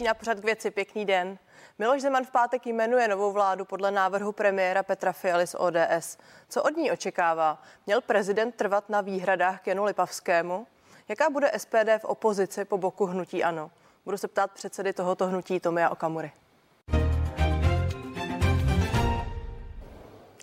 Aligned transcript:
Začíná 0.00 0.14
pořád 0.14 0.40
k 0.40 0.44
věci. 0.44 0.70
Pěkný 0.70 1.04
den. 1.04 1.38
Miloš 1.78 2.02
Zeman 2.02 2.24
v 2.24 2.30
pátek 2.30 2.66
jmenuje 2.66 3.08
novou 3.08 3.32
vládu 3.32 3.64
podle 3.64 3.90
návrhu 3.90 4.32
premiéra 4.32 4.82
Petra 4.82 5.12
Fialy 5.12 5.46
z 5.46 5.56
ODS. 5.58 6.18
Co 6.48 6.62
od 6.62 6.76
ní 6.76 6.90
očekává? 6.90 7.62
Měl 7.86 8.00
prezident 8.00 8.54
trvat 8.54 8.88
na 8.88 9.00
výhradách 9.00 9.60
k 9.60 9.66
Janu 9.66 9.84
Lipavskému? 9.84 10.66
Jaká 11.08 11.30
bude 11.30 11.52
SPD 11.56 11.98
v 11.98 12.04
opozici 12.04 12.64
po 12.64 12.78
boku 12.78 13.06
hnutí 13.06 13.44
ANO? 13.44 13.70
Budu 14.04 14.16
se 14.16 14.28
ptát 14.28 14.50
předsedy 14.50 14.92
tohoto 14.92 15.26
hnutí 15.26 15.60
Tomia 15.60 15.90
Okamury. 15.90 16.32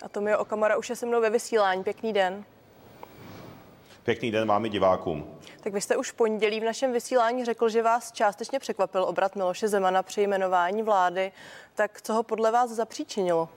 A 0.04 0.08
Tomio 0.10 0.38
Okamura 0.38 0.76
už 0.76 0.90
je 0.90 0.96
se 0.96 1.06
mnou 1.06 1.20
ve 1.20 1.30
vysílání. 1.30 1.84
Pěkný 1.84 2.12
den. 2.12 2.44
Pěkný 4.02 4.30
den 4.30 4.48
máme 4.48 4.68
divákům. 4.68 5.37
Tak 5.68 5.74
vy 5.74 5.80
jste 5.80 5.96
už 5.96 6.10
v 6.10 6.14
pondělí 6.14 6.60
v 6.60 6.64
našem 6.64 6.92
vysílání 6.92 7.44
řekl, 7.44 7.68
že 7.68 7.82
vás 7.82 8.12
částečně 8.12 8.58
překvapil 8.58 9.04
obrat 9.04 9.36
Miloše 9.36 9.68
Zemana 9.68 10.02
při 10.02 10.22
jmenování 10.22 10.82
vlády. 10.82 11.32
Tak 11.74 12.02
co 12.02 12.14
ho 12.14 12.22
podle 12.22 12.50
vás 12.50 12.70
zapříčinilo? 12.70 13.48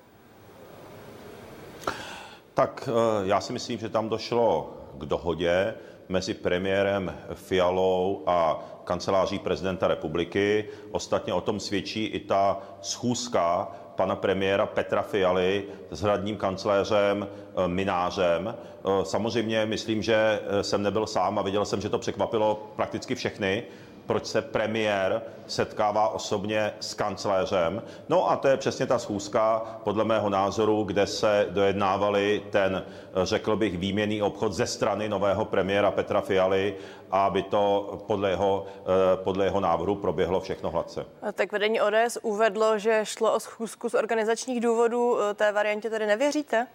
Tak 2.54 2.90
eh, 2.90 3.28
já 3.28 3.42
si 3.42 3.54
myslím, 3.54 3.80
že 3.80 3.90
tam 3.90 4.10
došlo 4.10 4.74
k 4.98 5.06
dohodě 5.06 5.76
mezi 6.10 6.34
premiérem 6.34 7.18
Fialou 7.34 8.24
a 8.26 8.64
kanceláří 8.84 9.40
prezidenta 9.40 9.88
republiky. 9.88 10.70
Ostatně 10.92 11.34
o 11.34 11.42
tom 11.42 11.60
svědčí 11.60 12.06
i 12.06 12.20
ta 12.20 12.62
schůzka 12.82 13.72
pana 13.96 14.16
premiéra 14.16 14.66
Petra 14.66 15.02
Fialy 15.02 15.64
s 15.92 16.02
hradním 16.02 16.38
kancléřem 16.38 17.28
eh, 17.28 17.68
Minářem. 17.68 18.56
Eh, 18.56 19.06
samozřejmě 19.06 19.66
myslím, 19.66 20.02
že 20.02 20.16
eh, 20.16 20.64
jsem 20.64 20.84
nebyl 20.84 21.08
sám 21.08 21.40
a 21.40 21.42
viděl 21.42 21.66
jsem, 21.66 21.82
že 21.82 21.90
to 21.90 22.00
překvapilo 22.00 22.72
prakticky 22.76 23.16
všechny 23.16 23.64
proč 24.12 24.26
se 24.26 24.42
premiér 24.42 25.22
setkává 25.48 26.10
osobně 26.10 26.74
s 26.80 26.94
kancléřem. 26.94 27.84
No 28.10 28.32
a 28.32 28.36
to 28.36 28.48
je 28.48 28.58
přesně 28.58 28.86
ta 28.86 29.00
schůzka, 29.00 29.62
podle 29.84 30.06
mého 30.06 30.30
názoru, 30.30 30.84
kde 30.84 31.08
se 31.08 31.48
dojednávali 31.50 32.44
ten, 32.50 32.84
řekl 33.24 33.56
bych, 33.56 33.78
výměný 33.78 34.22
obchod 34.22 34.54
ze 34.54 34.68
strany 34.68 35.10
nového 35.10 35.46
premiéra 35.46 35.92
Petra 35.92 36.22
Fialy, 36.22 36.76
aby 37.12 37.44
to 37.44 38.04
podle 38.08 38.30
jeho, 38.30 38.66
eh, 38.66 39.18
podle 39.24 39.46
jeho 39.46 39.60
návrhu 39.60 39.96
proběhlo 39.96 40.40
všechno 40.40 40.72
hladce. 40.72 41.06
Tak 41.34 41.52
vedení 41.52 41.82
ODS 41.82 42.18
uvedlo, 42.22 42.80
že 42.80 43.00
šlo 43.04 43.34
o 43.36 43.40
schůzku 43.40 43.90
z 43.90 43.94
organizačních 43.94 44.62
důvodů. 44.62 45.18
Eh, 45.22 45.34
té 45.34 45.52
variantě 45.52 45.90
tedy 45.90 46.06
nevěříte? 46.06 46.68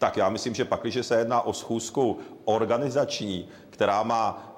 Tak 0.00 0.16
já 0.16 0.28
myslím, 0.28 0.54
že 0.54 0.64
pak, 0.64 0.80
když 0.80 1.06
se 1.06 1.18
jedná 1.18 1.42
o 1.42 1.52
schůzku 1.52 2.18
organizační, 2.50 3.48
která 3.80 4.02
má, 4.02 4.52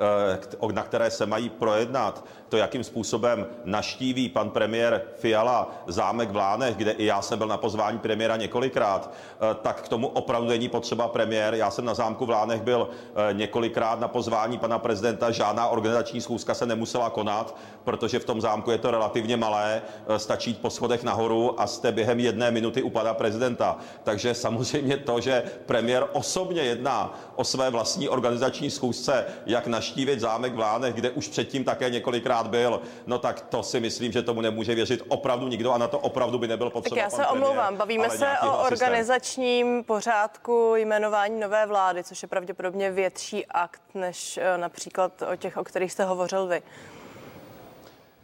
eh, 0.63 0.73
na 0.73 0.83
které 0.83 1.11
se 1.11 1.27
mají 1.27 1.49
projednat 1.49 2.25
to, 2.49 2.57
jakým 2.57 2.85
způsobem 2.85 3.47
naštíví 3.65 4.29
pan 4.29 4.51
premiér 4.51 5.03
Fiala 5.17 5.71
zámek 5.87 6.31
v 6.31 6.37
Lánech, 6.37 6.77
kde 6.77 6.91
i 6.91 7.05
já 7.05 7.23
jsem 7.23 7.39
byl 7.39 7.49
na 7.49 7.57
pozvání 7.57 7.99
premiéra 7.99 8.37
několikrát, 8.37 9.11
eh, 9.11 9.55
tak 9.63 9.83
k 9.83 9.89
tomu 9.89 10.09
opravdu 10.09 10.49
není 10.49 10.69
potřeba 10.69 11.09
premiér. 11.09 11.55
Já 11.55 11.71
jsem 11.71 11.85
na 11.85 11.95
zámku 11.95 12.27
v 12.27 12.31
Lánech 12.31 12.63
byl 12.63 12.89
eh, 12.91 13.33
několikrát 13.33 14.01
na 14.01 14.09
pozvání 14.09 14.59
pana 14.59 14.79
prezidenta, 14.79 15.31
žádná 15.31 15.69
organizační 15.69 16.21
schůzka 16.21 16.55
se 16.55 16.67
nemusela 16.67 17.11
konat, 17.11 17.57
protože 17.85 18.19
v 18.19 18.25
tom 18.25 18.41
zámku 18.41 18.71
je 18.71 18.79
to 18.79 18.91
relativně 18.91 19.37
malé, 19.37 19.83
stačí 20.17 20.51
jít 20.51 20.61
po 20.61 20.71
schodech 20.71 21.03
nahoru 21.03 21.61
a 21.61 21.67
jste 21.67 21.93
během 21.93 22.21
jedné 22.21 22.51
minuty 22.51 22.83
u 22.83 22.91
pana 22.91 23.15
prezidenta. 23.15 23.77
Takže 24.03 24.35
samozřejmě 24.35 24.97
to, 24.97 25.21
že 25.21 25.43
premiér 25.67 26.07
osobně 26.13 26.63
jedná 26.63 27.15
o 27.37 27.45
své 27.45 27.71
vlastní 27.71 27.82
organizační 28.09 28.71
schůzce, 28.71 29.27
jak 29.47 29.67
naštívit 29.67 30.21
zámek 30.21 30.55
v 30.55 30.59
Lánech, 30.59 30.95
kde 30.95 31.11
už 31.11 31.29
předtím 31.29 31.65
také 31.65 31.91
několikrát 31.91 32.47
byl, 32.47 32.81
no 33.07 33.19
tak 33.19 33.41
to 33.41 33.63
si 33.63 33.81
myslím, 33.81 34.13
že 34.13 34.23
tomu 34.23 34.41
nemůže 34.41 34.75
věřit 34.75 35.03
opravdu 35.09 35.49
nikdo 35.49 35.73
a 35.73 35.79
na 35.79 35.89
to 35.89 35.99
opravdu 35.99 36.39
by 36.39 36.49
nebyl 36.49 36.71
potřeba. 36.71 37.03
Tak 37.03 37.13
já 37.13 37.25
se 37.25 37.27
omlouvám, 37.27 37.77
bavíme 37.77 38.11
se 38.11 38.29
o 38.43 38.67
organizačním 38.67 39.85
pořádku 39.85 40.73
jmenování 40.77 41.41
nové 41.41 41.67
vlády, 41.67 42.05
což 42.05 42.23
je 42.23 42.29
pravděpodobně 42.29 42.91
větší 42.91 43.47
akt 43.47 43.83
než 43.95 44.39
eh, 44.43 44.59
například 44.59 45.23
o 45.33 45.37
těch, 45.37 45.57
o 45.57 45.65
kterých 45.65 45.93
jste 45.93 46.05
hovořil 46.05 46.47
vy 46.47 46.63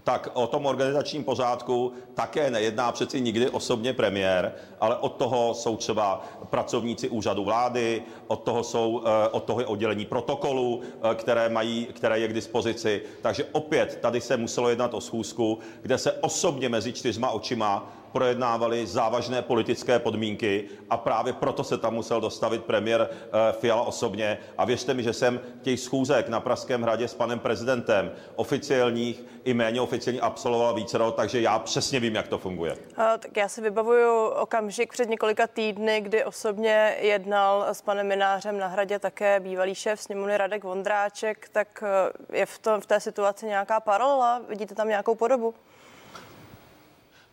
tak 0.08 0.28
o 0.34 0.46
tom 0.46 0.66
organizačním 0.66 1.24
pořádku 1.24 1.92
také 2.14 2.50
nejedná 2.50 2.92
přeci 2.92 3.20
nikdy 3.20 3.50
osobně 3.50 3.92
premiér, 3.92 4.52
ale 4.80 4.96
od 4.96 5.08
toho 5.08 5.54
jsou 5.54 5.76
třeba 5.76 6.24
pracovníci 6.50 7.08
úřadu 7.08 7.44
vlády, 7.44 8.02
od 8.26 8.36
toho, 8.42 8.64
jsou, 8.64 9.02
eh, 9.04 9.28
od 9.28 9.44
toho 9.44 9.60
je 9.60 9.66
oddělení 9.66 10.06
protokolu, 10.06 10.80
eh, 10.82 11.14
které, 11.14 11.48
mají, 11.48 11.86
které 11.86 12.18
je 12.18 12.28
k 12.28 12.32
dispozici. 12.32 13.02
Takže 13.22 13.44
opět 13.52 13.98
tady 14.00 14.20
se 14.20 14.36
muselo 14.36 14.68
jednat 14.68 14.94
o 14.94 15.00
schůzku, 15.00 15.58
kde 15.82 15.98
se 15.98 16.12
osobně 16.12 16.68
mezi 16.68 16.92
čtyřma 16.92 17.30
očima 17.30 17.92
projednávali 18.12 18.86
závažné 18.86 19.42
politické 19.42 19.98
podmínky 19.98 20.64
a 20.90 20.96
právě 20.96 21.32
proto 21.32 21.64
se 21.64 21.78
tam 21.78 21.94
musel 21.94 22.20
dostavit 22.20 22.64
premiér 22.64 23.08
eh, 23.10 23.52
Fiala 23.52 23.82
osobně. 23.82 24.38
A 24.58 24.64
věřte 24.64 24.94
mi, 24.94 25.02
že 25.02 25.12
jsem 25.12 25.40
těch 25.62 25.80
schůzek 25.80 26.28
na 26.28 26.40
Pražském 26.40 26.82
hradě 26.82 27.08
s 27.08 27.14
panem 27.14 27.38
prezidentem 27.38 28.12
oficiálních 28.36 29.24
i 29.44 29.54
méně 29.54 29.80
oficiálních 29.80 30.22
absolvoval 30.22 30.74
více, 30.74 30.98
takže 31.16 31.40
já 31.40 31.58
přesně 31.58 32.00
vím, 32.00 32.14
jak 32.14 32.28
to 32.28 32.38
funguje. 32.38 32.76
A, 32.96 33.18
tak 33.18 33.36
já 33.36 33.48
si 33.48 33.60
vybavuju 33.60 34.26
okamžik 34.26 34.92
před 34.92 35.08
několika 35.08 35.46
týdny, 35.46 36.00
kdy 36.00 36.24
osobně 36.24 36.96
jednal 37.00 37.66
s 37.68 37.82
panem 37.82 38.06
Minářem 38.06 38.58
na 38.58 38.66
hradě 38.66 38.98
také 38.98 39.40
bývalý 39.40 39.74
šéf 39.74 40.00
sněmovny 40.00 40.36
Radek 40.36 40.64
Vondráček, 40.64 41.48
tak 41.52 41.84
eh, 42.32 42.36
je 42.38 42.46
v, 42.46 42.58
to, 42.58 42.80
v 42.80 42.86
té 42.86 43.00
situaci 43.00 43.46
nějaká 43.46 43.80
paralela? 43.80 44.42
Vidíte 44.48 44.74
tam 44.74 44.88
nějakou 44.88 45.14
podobu? 45.14 45.54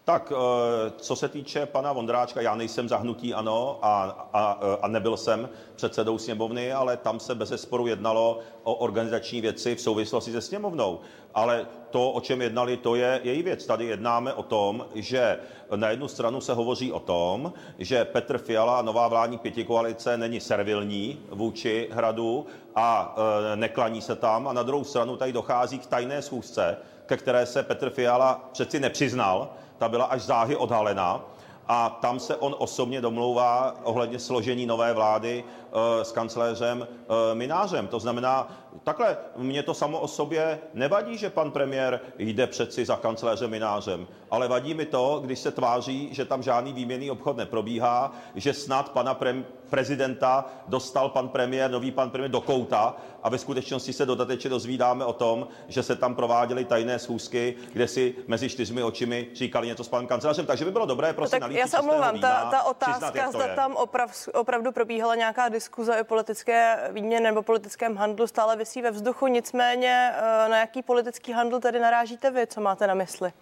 Tak, 0.06 0.34
eh, 0.36 0.92
co 0.98 1.16
se 1.16 1.30
týče 1.30 1.66
pana 1.66 1.94
Vondráčka, 1.94 2.42
já 2.42 2.56
nejsem 2.56 2.90
zahnutí 2.90 3.34
ano 3.34 3.80
a, 3.82 4.04
a, 4.34 4.60
eh, 4.62 4.78
a 4.82 4.88
nebyl 4.88 5.18
jsem 5.18 5.50
předsedou 5.76 6.18
sněmovny, 6.18 6.74
ale 6.74 6.98
tam 6.98 7.20
se 7.20 7.36
bez 7.36 7.54
sporu 7.56 7.88
jednalo 7.88 8.40
o 8.64 8.74
organizační 8.74 9.42
věci 9.42 9.76
v 9.76 9.82
souvislosti 9.82 10.32
se 10.32 10.42
sněmovnou. 10.42 11.00
Ale 11.34 11.68
to, 11.90 12.12
o 12.12 12.22
čem 12.22 12.42
jednali, 12.42 12.78
to 12.78 12.96
je 12.96 13.20
její 13.24 13.44
věc. 13.44 13.66
Tady 13.66 13.86
jednáme 13.86 14.34
o 14.34 14.44
tom, 14.44 14.86
že 14.96 15.40
na 15.76 15.90
jednu 15.90 16.08
stranu 16.08 16.42
se 16.42 16.54
hovoří 16.54 16.92
o 16.92 17.00
tom, 17.00 17.54
že 17.80 18.06
Petr 18.06 18.38
Fiala, 18.38 18.82
nová 18.82 19.08
vládní 19.08 19.38
pětikoalice, 19.38 20.18
není 20.18 20.40
servilní 20.40 21.20
vůči 21.30 21.90
hradu 21.92 22.46
a 22.76 23.16
e, 23.54 23.56
neklaní 23.56 24.02
se 24.02 24.16
tam. 24.16 24.48
A 24.48 24.54
na 24.54 24.64
druhou 24.64 24.84
stranu 24.84 25.18
tady 25.18 25.34
dochází 25.34 25.80
k 25.80 25.86
tajné 25.86 26.22
schůzce, 26.22 26.78
ke 27.06 27.18
které 27.18 27.46
se 27.46 27.64
Petr 27.64 27.90
Fiala 27.90 28.50
přeci 28.54 28.80
nepřiznal, 28.80 29.50
ta 29.78 29.90
byla 29.90 30.06
až 30.06 30.22
záhy 30.22 30.56
odhalena 30.56 31.22
a 31.68 31.90
tam 31.90 32.20
se 32.20 32.36
on 32.36 32.56
osobně 32.58 33.02
domlouvá 33.02 33.76
ohledně 33.84 34.20
složení 34.20 34.66
nové 34.66 34.94
vlády 34.94 35.44
e, 35.44 36.06
s 36.06 36.12
kancléřem 36.12 36.88
e, 37.32 37.36
Minářem. 37.36 37.88
To 37.88 38.00
znamená, 38.00 38.48
takhle, 38.84 39.18
mě 39.36 39.64
to 39.64 39.74
samo 39.74 40.00
o 40.00 40.08
sobě 40.08 40.60
nevadí, 40.74 41.18
že 41.18 41.30
pan 41.30 41.52
premiér 41.52 42.00
jde 42.18 42.48
přeci 42.48 42.86
za 42.86 42.96
kancléřem 42.96 43.52
Minářem, 43.52 44.08
ale 44.32 44.48
vadí 44.48 44.74
mi 44.74 44.86
to, 44.86 45.20
když 45.24 45.40
se 45.40 45.52
tváří, 45.52 46.10
že 46.12 46.26
tam 46.26 46.44
žádný 46.44 46.74
výměný 46.74 47.12
obchod 47.12 47.38
neprobíhá, 47.38 48.12
že 48.36 48.54
snad 48.54 48.90
pana 48.90 49.16
pre- 49.16 49.44
prezidenta 49.70 50.46
dostal 50.68 51.10
pan 51.10 51.30
premiér, 51.30 51.72
nový 51.72 51.92
pan 51.92 52.10
premiér 52.10 52.32
do 52.32 52.42
kouta 52.42 52.96
a 53.24 53.30
ve 53.30 53.38
skutečnosti 53.38 53.94
se 53.94 54.06
dodatečně 54.06 54.50
dozvídáme 54.50 55.06
o 55.06 55.14
tom, 55.14 55.48
že 55.68 55.84
se 55.84 55.96
tam 55.96 56.16
prováděly 56.16 56.66
tajné 56.66 57.00
schůzky, 57.00 57.56
kde 57.74 57.88
si 57.88 58.16
mezi 58.28 58.50
čtyřmi 58.50 58.84
očimi 58.84 59.28
říkali 59.34 59.68
něco 59.68 59.84
s 59.84 59.88
panem 59.88 60.08
kancelářem. 60.08 60.46
Takže 60.46 60.66
by 60.66 60.72
bylo 60.72 60.86
dobré, 60.86 61.14
prosím, 61.14 61.40
no, 61.40 61.48
tak 61.48 61.58
já 61.58 61.68
se 61.68 61.80
omlouvám, 61.80 62.20
ta, 62.20 62.50
ta 62.52 62.64
otázka, 62.64 63.12
přiznat, 63.12 63.32
zda 63.32 63.56
tam 63.56 63.76
oprav, 63.76 64.28
opravdu 64.34 64.72
probíhala 64.72 65.16
nějaká 65.16 65.50
diskuze 65.50 66.02
o 66.02 66.04
politické 66.04 66.90
výměně 66.92 67.22
nebo 67.22 67.42
politickém 67.42 67.98
handlu, 67.98 68.28
stále 68.28 68.56
vysí 68.66 68.82
ve 68.82 68.92
vzduchu. 68.92 69.28
Nicméně, 69.28 70.12
eh, 70.14 70.50
na 70.50 70.58
jaký 70.58 70.82
politický 70.82 71.32
handl 71.32 71.60
tedy 71.60 71.80
narážíte 71.80 72.32
vy? 72.32 72.48
Co 72.48 72.62
máte 72.62 72.88
na 72.88 72.94
mysli? 72.94 73.34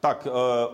Tak 0.00 0.26
eh, 0.26 0.30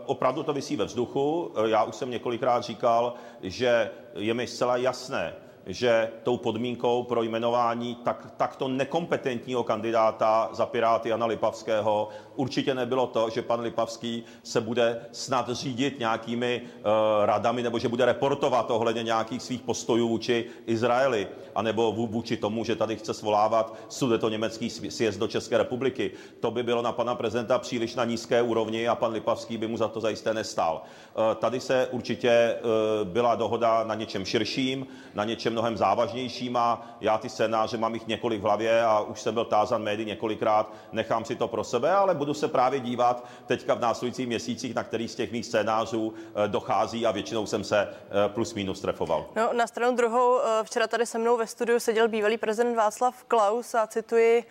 opravdu 0.06 0.43
to 0.43 0.52
vysí 0.52 0.76
ve 0.76 0.85
vzduchu. 0.85 1.52
Eh, 1.56 1.69
já 1.69 1.85
už 1.85 1.94
jsem 1.96 2.11
několikrát 2.11 2.64
říkal, 2.64 3.14
že 3.43 3.91
je 4.14 4.35
mi 4.35 4.46
zcela 4.46 4.76
jasné, 4.76 5.35
že 5.67 6.11
tou 6.23 6.37
podmínkou 6.37 7.02
pro 7.02 7.23
jmenování 7.23 7.94
tak, 7.94 8.31
takto 8.37 8.69
nekompetentního 8.69 9.64
kandidáta 9.64 10.49
za 10.52 10.67
Piráty 10.67 11.08
Jana 11.08 11.26
Lipavského 11.26 12.08
určitě 12.37 12.75
nebylo 12.75 13.07
to, 13.07 13.31
že 13.31 13.43
pan 13.43 13.61
Lipavský 13.61 14.25
se 14.43 14.61
bude 14.61 15.07
snad 15.13 15.51
řídit 15.51 15.99
nějakými 15.99 16.63
uh, 16.63 16.91
radami 17.25 17.63
nebo 17.63 17.79
že 17.79 17.89
bude 17.89 18.05
reportovat 18.05 18.71
ohledně 18.71 19.03
nějakých 19.03 19.43
svých 19.43 19.63
postojů 19.63 20.09
vůči 20.09 20.45
Izraeli 20.67 21.29
anebo 21.55 21.93
vůči 21.93 22.37
tomu, 22.37 22.65
že 22.65 22.77
tady 22.77 22.97
chce 22.97 23.15
svolávat 23.15 23.75
sudeto 23.89 24.29
německý 24.29 24.71
sjezd 24.71 25.19
do 25.19 25.29
České 25.29 25.59
republiky. 25.59 26.11
To 26.41 26.51
by 26.51 26.63
bylo 26.63 26.83
na 26.83 26.93
pana 26.93 27.15
prezidenta 27.15 27.59
příliš 27.59 27.95
na 27.95 28.05
nízké 28.05 28.43
úrovni 28.43 28.89
a 28.89 28.95
pan 28.95 29.13
Lipavský 29.13 29.59
by 29.59 29.67
mu 29.67 29.77
za 29.77 29.89
to 29.89 30.01
zajisté 30.01 30.35
nestál. 30.35 30.83
Uh, 30.83 31.35
tady 31.35 31.61
se 31.61 31.89
určitě 31.91 32.57
uh, 32.57 33.09
byla 33.09 33.35
dohoda 33.35 33.85
na 33.85 33.95
něčem 33.95 34.25
širším, 34.25 34.87
na 35.15 35.25
něčem 35.25 35.53
mnohem 35.53 35.77
závažnějšíma. 35.77 36.97
Já 37.01 37.19
ty 37.19 37.29
scénáře 37.29 37.79
mám 37.79 37.95
jich 37.95 38.07
několik 38.07 38.41
v 38.41 38.45
hlavě 38.45 38.85
a 38.85 39.01
už 39.01 39.21
jsem 39.21 39.35
byl 39.35 39.45
tázan 39.45 39.83
médií 39.83 40.07
několikrát, 40.07 40.73
nechám 40.93 41.25
si 41.25 41.37
to 41.37 41.49
pro 41.49 41.65
sebe, 41.65 41.93
ale 41.93 42.15
budu 42.25 42.35
se 42.35 42.49
právě 42.49 42.81
dívat 42.81 43.25
teďka 43.47 43.75
v 43.75 43.81
následujících 43.81 44.26
měsících, 44.26 44.75
na 44.75 44.85
který 44.85 45.09
z 45.09 45.15
těch 45.15 45.32
mých 45.32 45.47
scénářů 45.47 46.15
eh, 46.17 46.49
dochází 46.49 47.06
a 47.06 47.11
většinou 47.11 47.47
jsem 47.47 47.65
se 47.65 47.79
eh, 47.79 48.29
plus 48.29 48.55
minus 48.55 48.81
trefoval. 48.81 49.26
No, 49.37 49.53
na 49.53 49.67
stranu 49.67 49.97
druhou, 49.97 50.41
včera 50.62 50.87
tady 50.87 51.06
se 51.06 51.19
mnou 51.19 51.37
ve 51.37 51.47
studiu 51.47 51.81
seděl 51.81 52.09
bývalý 52.09 52.38
prezident 52.38 52.75
Václav 52.75 53.25
Klaus 53.25 53.75
a 53.75 53.87
cituji 53.87 54.44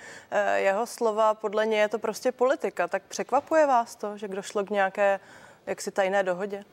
jeho 0.56 0.86
slova, 0.86 1.34
podle 1.34 1.66
něj 1.66 1.80
je 1.80 1.90
to 1.90 2.00
prostě 2.00 2.32
politika. 2.32 2.88
Tak 2.88 3.04
překvapuje 3.08 3.68
vás 3.68 3.96
to, 3.96 4.18
že 4.18 4.28
došlo 4.28 4.64
k 4.64 4.70
nějaké 4.70 5.20
jaksi 5.66 5.92
tajné 5.92 6.24
dohodě? 6.24 6.64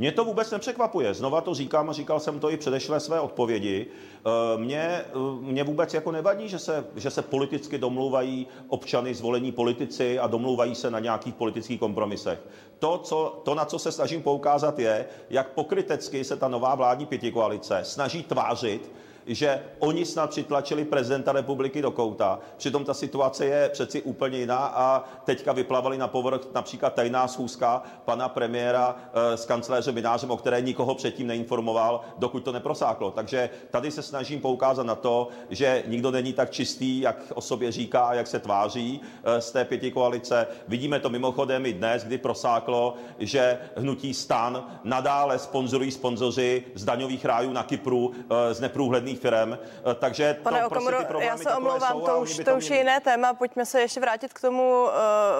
Mě 0.00 0.12
to 0.12 0.24
vůbec 0.24 0.50
nepřekvapuje. 0.50 1.14
Znova 1.14 1.40
to 1.40 1.54
říkám 1.54 1.90
a 1.90 1.92
říkal 1.92 2.20
jsem 2.20 2.40
to 2.40 2.50
i 2.50 2.56
předešlé 2.56 3.00
své 3.00 3.20
odpovědi. 3.20 3.86
Eh, 3.86 4.58
mě, 4.58 4.78
eh, 4.78 5.04
mě 5.40 5.64
vůbec 5.64 5.94
jako 5.94 6.12
nevadí, 6.12 6.48
že 6.48 6.58
se, 6.58 6.84
že 6.96 7.10
se 7.10 7.22
politicky 7.22 7.78
domlouvají 7.78 8.46
občany, 8.68 9.14
zvolení 9.14 9.52
politici 9.52 10.18
a 10.18 10.26
domlouvají 10.26 10.74
se 10.74 10.90
na 10.90 10.98
nějakých 10.98 11.34
politických 11.34 11.80
kompromisech. 11.80 12.38
To, 12.78 12.98
co, 12.98 13.40
to, 13.44 13.54
na 13.54 13.64
co 13.64 13.78
se 13.78 13.92
snažím 13.92 14.22
poukázat, 14.22 14.78
je, 14.78 15.06
jak 15.30 15.48
pokrytecky 15.48 16.24
se 16.24 16.36
ta 16.36 16.48
nová 16.48 16.74
vládní 16.74 17.06
pětikoalice 17.06 17.80
snaží 17.82 18.22
tvářit, 18.22 18.90
že 19.34 19.62
oni 19.78 20.04
snad 20.04 20.30
přitlačili 20.30 20.84
prezidenta 20.84 21.32
republiky 21.32 21.82
do 21.82 21.90
kouta. 21.90 22.38
Přitom 22.56 22.84
ta 22.84 22.94
situace 22.94 23.46
je 23.46 23.68
přeci 23.68 24.02
úplně 24.02 24.38
jiná 24.38 24.56
a 24.56 25.04
teďka 25.24 25.52
vyplavali 25.52 25.98
na 25.98 26.08
povrch 26.08 26.40
například 26.54 26.94
tajná 26.94 27.28
schůzka 27.28 27.82
pana 28.04 28.28
premiéra 28.28 28.96
eh, 29.12 29.36
s 29.36 29.46
kancléřem 29.46 29.94
Vinářem, 29.94 30.30
o 30.30 30.36
které 30.36 30.60
nikoho 30.60 30.94
předtím 30.94 31.26
neinformoval, 31.26 32.00
dokud 32.18 32.40
to 32.44 32.52
neprosáklo. 32.52 33.10
Takže 33.10 33.50
tady 33.70 33.90
se 33.90 34.02
snažím 34.02 34.40
poukázat 34.40 34.86
na 34.86 34.94
to, 34.94 35.28
že 35.50 35.82
nikdo 35.86 36.10
není 36.10 36.32
tak 36.32 36.50
čistý, 36.50 37.00
jak 37.00 37.32
o 37.34 37.40
sobě 37.40 37.72
říká 37.72 38.00
a 38.00 38.14
jak 38.14 38.26
se 38.26 38.38
tváří 38.38 39.00
eh, 39.24 39.40
z 39.40 39.52
té 39.52 39.64
pěti 39.64 39.90
koalice. 39.90 40.46
Vidíme 40.68 41.00
to 41.00 41.10
mimochodem 41.10 41.66
i 41.66 41.72
dnes, 41.72 42.04
kdy 42.04 42.18
prosáklo, 42.18 42.94
že 43.18 43.58
hnutí 43.76 44.14
stan 44.14 44.80
nadále 44.84 45.38
sponzorují 45.38 45.90
sponzoři 45.90 46.64
z 46.74 46.84
daňových 46.84 47.24
rájů 47.24 47.52
na 47.52 47.62
Kypru 47.62 48.12
eh, 48.14 48.54
z 48.54 48.60
neprůhledných 48.60 49.19
firm. 49.20 49.52
Eh, 49.52 49.94
takže 49.94 50.34
Pane 50.42 50.60
to, 50.60 50.66
Okamuro, 50.66 51.04
prostě 51.04 51.26
já 51.26 51.36
se 51.36 51.54
omlouvám, 51.54 52.00
to 52.00 52.20
už, 52.20 52.40
to 52.44 52.56
už 52.56 52.70
je 52.70 52.76
jiné 52.76 53.00
téma. 53.00 53.34
Pojďme 53.34 53.66
se 53.66 53.80
ještě 53.80 54.00
vrátit 54.00 54.32
k 54.32 54.40
tomu, 54.40 54.82
uh, 54.82 54.90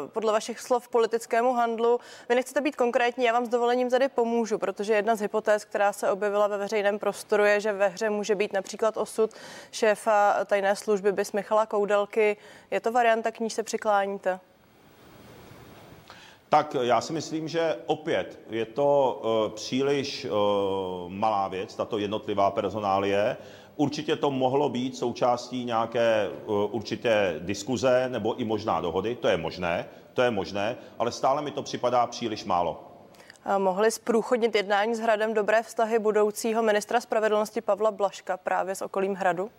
podle 0.09 0.33
vašich 0.33 0.61
slov, 0.61 0.89
politickému 0.89 1.53
handlu. 1.53 2.01
Vy 2.29 2.35
nechcete 2.35 2.61
být 2.61 2.77
konkrétní, 2.77 3.25
já 3.25 3.33
vám 3.33 3.47
s 3.47 3.49
dovolením 3.49 3.91
tady 3.91 4.09
pomůžu, 4.09 4.59
protože 4.59 4.95
jedna 4.95 5.17
z 5.17 5.21
hypotéz, 5.21 5.65
která 5.65 5.93
se 5.93 6.11
objevila 6.11 6.47
ve 6.47 6.59
veřejném 6.59 6.99
prostoru, 6.99 7.45
je, 7.45 7.61
že 7.61 7.73
ve 7.73 7.89
hře 7.89 8.11
může 8.11 8.35
být 8.35 8.53
například 8.53 8.97
osud 8.97 9.31
šéfa 9.73 10.45
tajné 10.45 10.77
služby 10.77 11.13
Bys 11.13 11.33
Michala 11.33 11.67
Koudelky. 11.67 12.37
Je 12.71 12.81
to 12.81 12.93
varianta, 12.93 13.31
k 13.31 13.41
níž 13.41 13.53
se 13.53 13.63
přikláníte? 13.63 14.41
Tak 16.51 16.77
já 16.81 17.01
si 17.01 17.13
myslím, 17.13 17.49
že 17.49 17.77
opět 17.87 18.39
je 18.51 18.65
to 18.65 19.21
uh, 19.23 19.55
příliš 19.55 20.25
uh, 20.25 20.31
malá 21.13 21.49
věc, 21.49 21.75
tato 21.75 21.99
jednotlivá 21.99 22.51
personálie. 22.51 23.37
Určitě 23.81 24.17
to 24.17 24.31
mohlo 24.31 24.69
být 24.69 24.97
součástí 24.97 25.65
nějaké 25.65 26.29
uh, 26.47 26.75
určité 26.75 27.35
diskuze 27.39 28.09
nebo 28.09 28.35
i 28.35 28.45
možná 28.45 28.81
dohody, 28.81 29.15
to 29.15 29.29
je 29.29 29.37
možné, 29.37 29.89
to 30.13 30.23
je 30.23 30.31
možné, 30.31 30.77
ale 30.99 31.13
stále 31.13 31.43
mi 31.43 31.51
to 31.51 31.63
připadá 31.63 32.07
příliš 32.07 32.45
málo. 32.45 32.85
A 33.45 33.59
mohli 33.59 33.91
zprůchodnit 33.91 34.55
jednání 34.55 34.95
s 34.95 35.01
Hradem 35.01 35.35
dobré 35.35 35.63
vztahy 35.63 35.99
budoucího 35.99 36.63
ministra 36.63 37.01
spravedlnosti 37.01 37.61
Pavla 37.61 37.91
Blaška 37.91 38.37
právě 38.37 38.75
s 38.75 38.83
okolím 38.83 39.15
Hradu? 39.15 39.51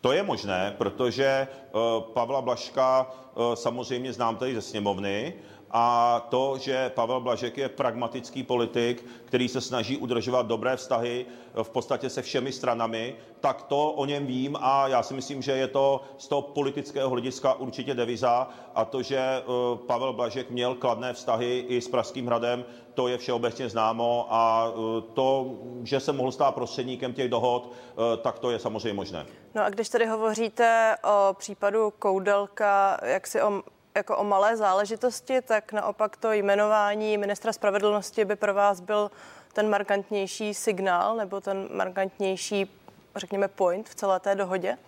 To 0.00 0.12
je 0.12 0.22
možné, 0.22 0.74
protože 0.78 1.48
uh, 1.72 1.80
Pavla 2.12 2.40
Blaška 2.40 3.06
uh, 3.34 3.54
samozřejmě 3.54 4.12
znám 4.12 4.36
tady 4.36 4.54
ze 4.54 4.62
sněmovny 4.62 5.34
a 5.70 6.26
to, 6.28 6.58
že 6.58 6.90
Pavel 6.94 7.20
Blažek 7.20 7.58
je 7.58 7.68
pragmatický 7.68 8.42
politik, 8.42 9.04
který 9.24 9.48
se 9.48 9.60
snaží 9.60 9.96
udržovat 9.96 10.46
dobré 10.46 10.76
vztahy 10.76 11.26
v 11.62 11.70
podstatě 11.70 12.10
se 12.10 12.22
všemi 12.22 12.52
stranami, 12.52 13.16
tak 13.40 13.62
to 13.62 13.90
o 13.90 14.04
něm 14.04 14.26
vím 14.26 14.56
a 14.60 14.88
já 14.88 15.02
si 15.02 15.14
myslím, 15.14 15.42
že 15.42 15.52
je 15.52 15.68
to 15.68 16.00
z 16.18 16.28
toho 16.28 16.42
politického 16.42 17.10
hlediska 17.10 17.54
určitě 17.54 17.94
deviza 17.94 18.48
a 18.74 18.84
to, 18.84 19.02
že 19.02 19.18
eh, 19.18 19.42
Pavel 19.86 20.12
Blažek 20.12 20.50
měl 20.50 20.74
kladné 20.74 21.12
vztahy 21.12 21.64
i 21.68 21.80
s 21.80 21.88
Pražským 21.88 22.26
hradem, 22.26 22.64
to 22.94 23.08
je 23.08 23.18
všeobecně 23.18 23.68
známo 23.68 24.26
a 24.30 24.68
eh, 24.68 25.02
to, 25.14 25.54
že 25.82 26.00
se 26.00 26.12
mohl 26.12 26.32
stát 26.32 26.54
prostředníkem 26.54 27.12
těch 27.12 27.28
dohod, 27.28 27.72
eh, 27.72 28.16
tak 28.16 28.38
to 28.38 28.50
je 28.50 28.58
samozřejmě 28.58 28.92
možné. 28.92 29.26
No 29.54 29.64
a 29.64 29.70
když 29.70 29.88
tady 29.88 30.06
hovoříte 30.06 30.96
o 31.04 31.34
případu 31.34 31.92
Koudelka, 31.98 32.98
jak 33.02 33.26
si 33.26 33.42
o 33.42 33.62
jako 33.98 34.16
o 34.16 34.24
malé 34.24 34.56
záležitosti, 34.56 35.42
tak 35.42 35.72
naopak 35.72 36.16
to 36.16 36.32
jmenování 36.32 37.18
ministra 37.18 37.52
spravedlnosti 37.52 38.24
by 38.24 38.36
pro 38.36 38.54
vás 38.54 38.80
byl 38.80 39.10
ten 39.52 39.70
markantnější 39.70 40.54
signál 40.54 41.16
nebo 41.16 41.40
ten 41.40 41.68
markantnější, 41.72 42.70
řekněme, 43.16 43.48
point 43.48 43.88
v 43.88 43.94
celé 43.94 44.20
té 44.20 44.34
dohodě? 44.34 44.78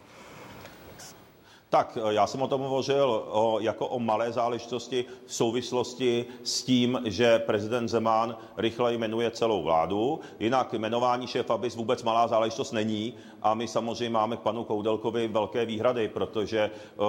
Tak 1.71 1.99
eh, 2.01 2.15
já 2.15 2.27
jsem 2.27 2.43
o 2.43 2.49
tom 2.49 2.61
hovořil 2.61 3.25
o, 3.31 3.59
jako 3.61 3.87
o 3.87 3.99
malé 3.99 4.33
záležitosti 4.33 5.05
v 5.27 5.35
souvislosti 5.35 6.25
s 6.45 6.63
tím, 6.63 7.03
že 7.05 7.39
prezident 7.39 7.89
Zeman 7.89 8.37
rychle 8.57 8.95
jmenuje 8.95 9.31
celou 9.31 9.63
vládu. 9.63 10.21
Jinak 10.39 10.73
jmenování 10.73 11.27
šéfa 11.27 11.59
BIS 11.59 11.77
vůbec 11.77 12.03
malá 12.03 12.29
záležitost 12.29 12.73
není 12.73 13.15
a 13.43 13.55
my 13.55 13.69
samozřejmě 13.69 14.11
máme 14.11 14.37
k 14.37 14.41
panu 14.41 14.65
Koudelkovi 14.65 15.29
velké 15.29 15.65
výhrady, 15.65 16.09
protože, 16.09 16.61
eh, 16.61 17.03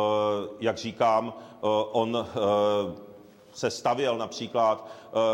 jak 0.60 0.78
říkám, 0.78 1.34
eh, 1.38 1.58
on 1.92 2.28
se 3.54 3.70
stavěl 3.70 4.18
například 4.18 4.88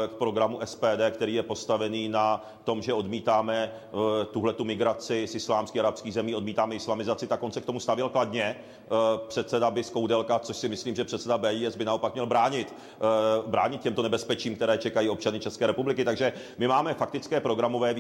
k 0.08 0.12
programu 0.12 0.60
SPD, 0.66 1.12
který 1.12 1.34
je 1.34 1.44
postavený 1.44 2.10
na 2.10 2.46
tom, 2.64 2.82
že 2.82 2.94
odmítáme 2.94 3.72
eh, 3.72 4.26
tuhle 4.26 4.54
tu 4.54 4.64
migraci 4.64 5.28
z 5.28 5.36
islámských 5.36 5.80
arabských 5.80 6.14
zemí, 6.14 6.36
odmítáme 6.36 6.76
islamizaci, 6.76 7.28
tak 7.28 7.44
on 7.44 7.52
se 7.52 7.62
k 7.62 7.66
tomu 7.66 7.80
stavěl 7.80 8.10
kladně. 8.10 8.56
Eh, 8.56 8.90
předseda 9.28 9.72
by 9.72 9.84
Skoudelka, 9.84 10.40
což 10.40 10.58
si 10.58 10.70
myslím, 10.70 10.96
že 10.96 11.04
předseda 11.04 11.38
BIS 11.38 11.76
by 11.76 11.86
naopak 11.86 12.14
měl 12.14 12.26
bránit, 12.26 12.74
bránit 13.48 13.82
těmto 13.82 14.02
nebezpečím, 14.02 14.56
které 14.56 14.78
čekají 14.78 15.10
občany 15.10 15.40
České 15.40 15.68
republiky. 15.68 16.06
Takže 16.06 16.34
my 16.58 16.68
máme 16.68 16.94
faktické 16.94 17.40
programové 17.40 17.94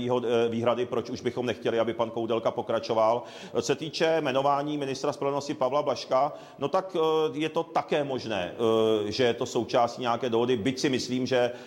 výhrady, 0.49 0.85
proč 0.85 1.09
už 1.09 1.21
bychom 1.21 1.45
nechtěli, 1.45 1.79
aby 1.79 1.93
pan 1.93 2.09
Koudelka 2.09 2.51
pokračoval. 2.51 3.23
Co 3.53 3.61
se 3.61 3.75
týče 3.75 4.17
jmenování 4.21 4.77
ministra 4.77 5.13
spravedlnosti 5.13 5.53
Pavla 5.53 5.81
Blaška, 5.81 6.33
no 6.59 6.67
tak 6.67 6.97
je 7.33 7.49
to 7.49 7.63
také 7.63 8.03
možné, 8.03 8.53
že 9.05 9.23
je 9.23 9.33
to 9.33 9.45
součástí 9.45 10.01
nějaké 10.01 10.29
dohody, 10.29 10.57
byť 10.57 10.79
si 10.79 10.89
myslím, 10.89 11.25
že 11.25 11.51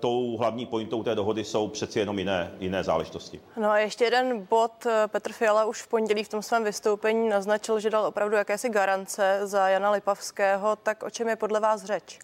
tou 0.00 0.36
hlavní 0.36 0.66
pointou 0.66 1.02
té 1.02 1.14
dohody 1.14 1.44
jsou 1.44 1.68
přeci 1.68 1.98
jenom 1.98 2.18
jiné, 2.18 2.52
jiné 2.58 2.84
záležitosti. 2.84 3.40
No 3.56 3.70
a 3.70 3.78
ještě 3.78 4.04
jeden 4.04 4.46
bod. 4.50 4.86
Petr 5.06 5.32
Fiala 5.32 5.64
už 5.64 5.82
v 5.82 5.88
pondělí 5.88 6.24
v 6.24 6.28
tom 6.28 6.42
svém 6.42 6.64
vystoupení 6.64 7.28
naznačil, 7.28 7.80
že 7.80 7.90
dal 7.90 8.06
opravdu 8.06 8.36
jakési 8.36 8.68
garance 8.68 9.40
za 9.42 9.68
Jana 9.68 9.90
Lipavského. 9.90 10.76
Tak 10.76 11.02
o 11.02 11.10
čem 11.10 11.28
je 11.28 11.36
podle 11.36 11.60
vás 11.60 11.84
řeč? 11.84 12.18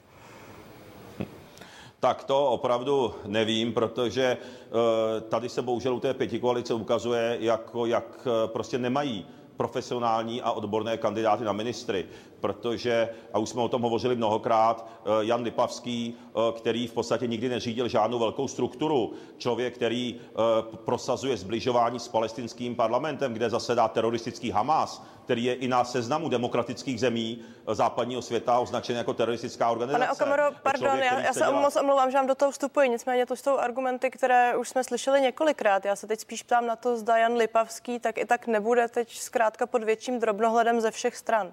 Tak 2.00 2.24
to 2.24 2.46
opravdu 2.46 3.14
nevím, 3.26 3.72
protože 3.72 4.22
eh, 4.36 5.20
tady 5.20 5.48
se 5.48 5.62
bohužel 5.62 5.94
u 5.94 6.00
té 6.00 6.14
pětikoalice 6.14 6.74
ukazuje, 6.74 7.36
jako, 7.40 7.86
jak 7.86 8.26
eh, 8.26 8.48
prostě 8.48 8.78
nemají 8.78 9.26
profesionální 9.56 10.42
a 10.42 10.52
odborné 10.52 10.96
kandidáty 10.96 11.44
na 11.44 11.52
ministry 11.52 12.06
protože, 12.40 13.08
a 13.32 13.38
už 13.38 13.48
jsme 13.48 13.62
o 13.62 13.68
tom 13.68 13.82
hovořili 13.82 14.16
mnohokrát, 14.16 14.88
eh, 15.04 15.08
Jan 15.20 15.42
Lipavský, 15.42 16.16
eh, 16.18 16.52
který 16.52 16.86
v 16.86 16.92
podstatě 16.92 17.26
nikdy 17.26 17.48
neřídil 17.48 17.88
žádnou 17.88 18.18
velkou 18.18 18.48
strukturu, 18.48 19.12
člověk, 19.38 19.74
který 19.74 20.20
eh, 20.20 20.32
prosazuje 20.84 21.36
zbližování 21.36 22.00
s 22.00 22.08
palestinským 22.08 22.74
parlamentem, 22.74 23.32
kde 23.32 23.50
zasedá 23.50 23.88
teroristický 23.88 24.50
Hamas, 24.50 25.02
který 25.24 25.44
je 25.44 25.54
i 25.54 25.68
na 25.68 25.84
seznamu 25.84 26.28
demokratických 26.28 27.00
zemí 27.00 27.38
západního 27.72 28.22
světa 28.22 28.58
označen 28.58 28.96
jako 28.96 29.14
teroristická 29.14 29.70
organizace. 29.70 29.98
Pane 29.98 30.12
Okamoro, 30.12 30.56
pardon, 30.62 30.88
člověk, 30.88 31.12
já, 31.12 31.20
já 31.20 31.32
se 31.32 31.38
dělá... 31.38 31.60
moc 31.60 31.76
omlouvám, 31.76 32.10
že 32.10 32.16
vám 32.16 32.26
do 32.26 32.34
toho 32.34 32.50
vstupuji, 32.50 32.88
nicméně 32.88 33.26
to 33.26 33.36
jsou 33.36 33.58
argumenty, 33.58 34.10
které 34.10 34.56
už 34.56 34.68
jsme 34.68 34.84
slyšeli 34.84 35.20
několikrát. 35.20 35.84
Já 35.84 35.96
se 35.96 36.06
teď 36.06 36.20
spíš 36.20 36.42
ptám 36.42 36.66
na 36.66 36.76
to, 36.76 36.96
zda 36.96 37.16
Jan 37.16 37.36
Lipavský 37.36 37.98
tak 37.98 38.18
i 38.18 38.24
tak 38.24 38.46
nebude 38.46 38.88
teď 38.88 39.18
zkrátka 39.18 39.66
pod 39.66 39.84
větším 39.84 40.20
drobnohledem 40.20 40.80
ze 40.80 40.90
všech 40.90 41.16
stran. 41.16 41.52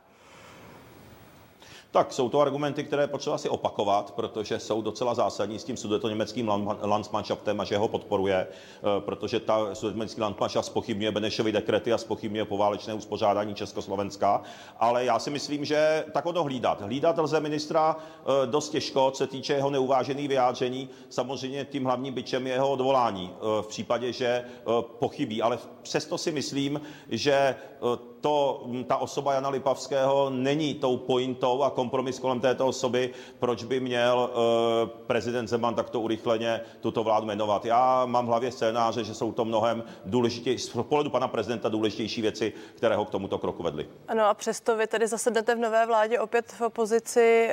Tak 1.96 2.14
jsou 2.14 2.30
to 2.30 2.40
argumenty, 2.40 2.84
které 2.84 3.08
potřeba 3.08 3.38
si 3.38 3.50
opakovat, 3.50 4.12
protože 4.12 4.60
jsou 4.60 4.82
docela 4.82 5.14
zásadní 5.14 5.60
s 5.60 5.64
tím 5.64 5.76
německým 6.08 6.52
Landsmannschaftem 6.82 7.62
a 7.62 7.64
že 7.64 7.78
ho 7.78 7.88
podporuje, 7.88 8.48
eh, 8.48 8.82
protože 9.00 9.40
ta 9.40 9.60
německý 9.92 10.22
Landsmannschaft 10.22 10.68
spochybňuje 10.68 11.12
Benešovy 11.12 11.52
dekrety 11.52 11.94
a 11.94 11.98
spochybňuje 11.98 12.46
poválečné 12.46 12.94
uspořádání 12.94 13.56
Československa. 13.56 14.42
Ale 14.80 15.06
já 15.06 15.20
si 15.20 15.30
myslím, 15.30 15.66
že 15.66 16.06
tak 16.12 16.26
ono 16.26 16.44
hlídat. 16.44 16.82
Hlídat 16.82 17.18
lze 17.18 17.40
ministra 17.40 17.96
eh, 17.98 18.48
dost 18.48 18.70
těžko, 18.70 19.12
co 19.12 19.18
se 19.18 19.28
týče 19.28 19.54
jeho 19.54 19.70
neuvážených 19.70 20.28
vyjádření. 20.28 20.90
Samozřejmě 21.10 21.66
tím 21.66 21.86
hlavním 21.86 22.14
byčem 22.14 22.48
je 22.48 22.54
jeho 22.54 22.72
odvolání 22.72 23.32
eh, 23.34 23.62
v 23.62 23.68
případě, 23.68 24.14
že 24.14 24.46
pochybí. 24.82 25.42
Ale 25.42 25.60
přesto 25.82 26.18
si 26.18 26.32
myslím, 26.32 26.82
že 27.10 27.56
to, 28.26 28.66
ta 28.88 28.98
osoba 28.98 29.34
Jana 29.34 29.50
Lipavského 29.50 30.30
není 30.30 30.74
tou 30.74 30.98
pointou 30.98 31.64
a 31.64 31.70
kompromis 31.70 32.20
kolem 32.20 32.40
této 32.40 32.68
osoby, 32.68 33.14
proč 33.40 33.64
by 33.64 33.80
měl 33.80 34.30
uh, 34.30 34.90
prezident 34.90 35.48
Zeman 35.48 35.76
takto 35.76 36.00
urychleně 36.00 36.62
tuto 36.82 37.04
vládu 37.04 37.26
jmenovat. 37.26 37.66
Já 37.66 38.06
mám 38.06 38.26
v 38.26 38.28
hlavě 38.28 38.52
scénáře, 38.52 39.04
že 39.04 39.14
jsou 39.14 39.32
to 39.32 39.46
mnohem 39.46 39.84
důležitější, 40.06 40.64
z 40.64 40.70
pohledu 40.70 41.10
pana 41.10 41.28
prezidenta 41.28 41.70
důležitější 41.70 42.22
věci, 42.22 42.54
které 42.76 42.96
ho 42.96 43.06
k 43.06 43.10
tomuto 43.10 43.38
kroku 43.38 43.64
vedly. 43.64 43.90
Ano 44.08 44.26
a 44.26 44.34
přesto 44.34 44.78
vy 44.78 44.88
tedy 44.88 45.08
zasednete 45.08 45.56
v 45.56 45.60
nové 45.60 45.86
vládě 45.86 46.20
opět 46.20 46.52
v 46.52 46.62
opozici. 46.62 47.50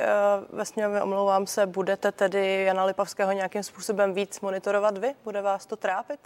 Uh, 0.49 0.57
ve 0.57 0.65
sněmě, 0.65 1.01
omlouvám 1.01 1.47
se, 1.47 1.65
budete 1.65 2.11
tedy 2.11 2.63
Jana 2.63 2.85
Lipavského 2.85 3.31
nějakým 3.31 3.63
způsobem 3.63 4.13
víc 4.13 4.41
monitorovat 4.41 4.97
vy? 4.97 5.13
Bude 5.23 5.41
vás 5.41 5.65
to 5.65 5.75
trápit? 5.75 6.19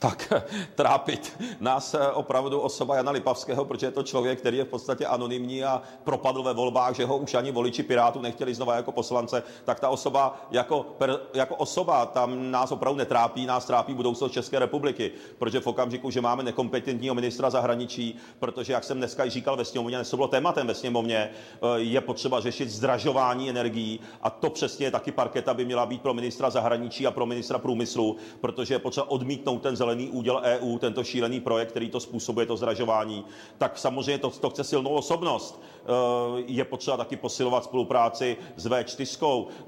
Tak 0.00 0.32
trápit 0.74 1.36
nás 1.60 1.94
eh, 1.94 2.12
opravdu 2.12 2.60
osoba 2.60 2.96
Jana 2.96 3.10
Lipavského, 3.10 3.64
protože 3.64 3.86
je 3.86 3.90
to 3.90 4.02
člověk, 4.02 4.38
který 4.38 4.56
je 4.56 4.64
v 4.64 4.68
podstatě 4.68 5.06
anonymní 5.06 5.64
a 5.64 5.82
propadl 6.04 6.42
ve 6.42 6.54
volbách, 6.54 6.96
že 6.96 7.04
ho 7.04 7.16
už 7.16 7.34
ani 7.34 7.52
voliči 7.52 7.82
Pirátů 7.82 8.20
nechtěli 8.20 8.54
znova 8.54 8.74
jako 8.74 8.92
poslance, 8.92 9.42
tak 9.64 9.80
ta 9.80 9.88
osoba 9.88 10.40
jako, 10.50 10.82
per, 10.98 11.20
jako 11.34 11.56
osoba 11.56 12.06
tam 12.06 12.50
nás 12.50 12.72
opravdu 12.72 12.98
netrápí, 12.98 13.46
nás 13.46 13.64
trápí 13.64 13.94
budoucnost 13.94 14.32
České 14.32 14.58
republiky, 14.58 15.12
protože 15.38 15.60
v 15.60 15.66
okamžiku, 15.66 16.10
že 16.10 16.20
máme 16.20 16.42
nekompetentního 16.42 17.14
ministra 17.14 17.50
zahraničí, 17.50 18.16
protože, 18.38 18.72
jak 18.72 18.84
jsem 18.84 18.98
dneska 18.98 19.24
i 19.24 19.30
říkal 19.30 19.56
ve 19.56 19.64
sněmovně, 19.64 20.04
to 20.04 20.16
bylo 20.16 20.28
tématem 20.28 20.66
ve 20.66 20.74
sněmovně, 20.74 21.16
eh, 21.16 21.66
je 21.76 22.00
potřeba 22.00 22.40
řešit 22.40 22.70
zdražování 22.70 23.50
energií 23.50 24.00
a 24.22 24.30
to 24.30 24.50
přesně 24.50 24.86
je 24.86 24.90
taky 24.90 25.12
parketa 25.12 25.54
by 25.54 25.64
měla 25.64 25.86
být 25.86 26.02
pro 26.02 26.14
ministra 26.14 26.50
zahraničí 26.50 27.06
a 27.06 27.10
pro 27.10 27.26
ministra 27.26 27.58
průmyslu, 27.58 28.16
protože 28.40 28.74
je 28.74 28.78
potřeba 28.78 29.10
odmítnout 29.10 29.62
ten 29.62 29.76
zelený 29.76 29.89
šílený 29.90 30.10
úděl 30.10 30.40
EU, 30.44 30.78
tento 30.78 31.04
šílený 31.04 31.40
projekt, 31.40 31.70
který 31.70 31.90
to 31.90 32.00
způsobuje, 32.00 32.46
to 32.46 32.56
zdražování, 32.56 33.24
tak 33.58 33.78
samozřejmě 33.78 34.18
to, 34.18 34.30
to 34.30 34.50
chce 34.50 34.64
silnou 34.64 34.90
osobnost. 34.90 35.60
Eh, 35.80 36.42
je 36.46 36.64
potřeba 36.64 36.96
taky 36.96 37.16
posilovat 37.16 37.64
spolupráci 37.64 38.36
s 38.56 38.66
V4, 38.66 39.46
eh, 39.48 39.64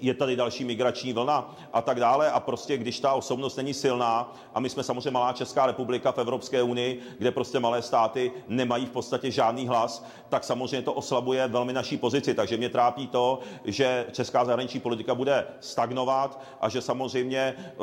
je 0.00 0.14
tady 0.14 0.36
další 0.36 0.64
migrační 0.64 1.12
vlna 1.12 1.56
a 1.72 1.82
tak 1.82 2.00
dále. 2.00 2.30
A 2.30 2.40
prostě, 2.40 2.76
když 2.76 3.00
ta 3.00 3.12
osobnost 3.12 3.56
není 3.56 3.74
silná, 3.74 4.32
a 4.54 4.60
my 4.60 4.70
jsme 4.70 4.82
samozřejmě 4.82 5.10
malá 5.10 5.32
Česká 5.32 5.66
republika 5.66 6.12
v 6.12 6.18
Evropské 6.18 6.62
unii, 6.62 7.00
kde 7.18 7.30
prostě 7.30 7.60
malé 7.60 7.82
státy 7.82 8.32
nemají 8.48 8.86
v 8.86 8.90
podstatě 8.90 9.30
žádný 9.30 9.66
hlas, 9.66 10.04
tak 10.28 10.44
samozřejmě 10.44 10.82
to 10.82 10.92
oslabuje 10.92 11.48
velmi 11.48 11.72
naší 11.72 11.96
pozici. 11.96 12.34
Takže 12.34 12.56
mě 12.56 12.68
trápí 12.68 13.06
to, 13.06 13.38
že 13.64 14.06
česká 14.12 14.44
zahraniční 14.44 14.80
politika 14.80 15.14
bude 15.14 15.46
stagnovat 15.60 16.40
a 16.60 16.68
že 16.68 16.82
samozřejmě 16.82 17.54
eh, 17.58 17.74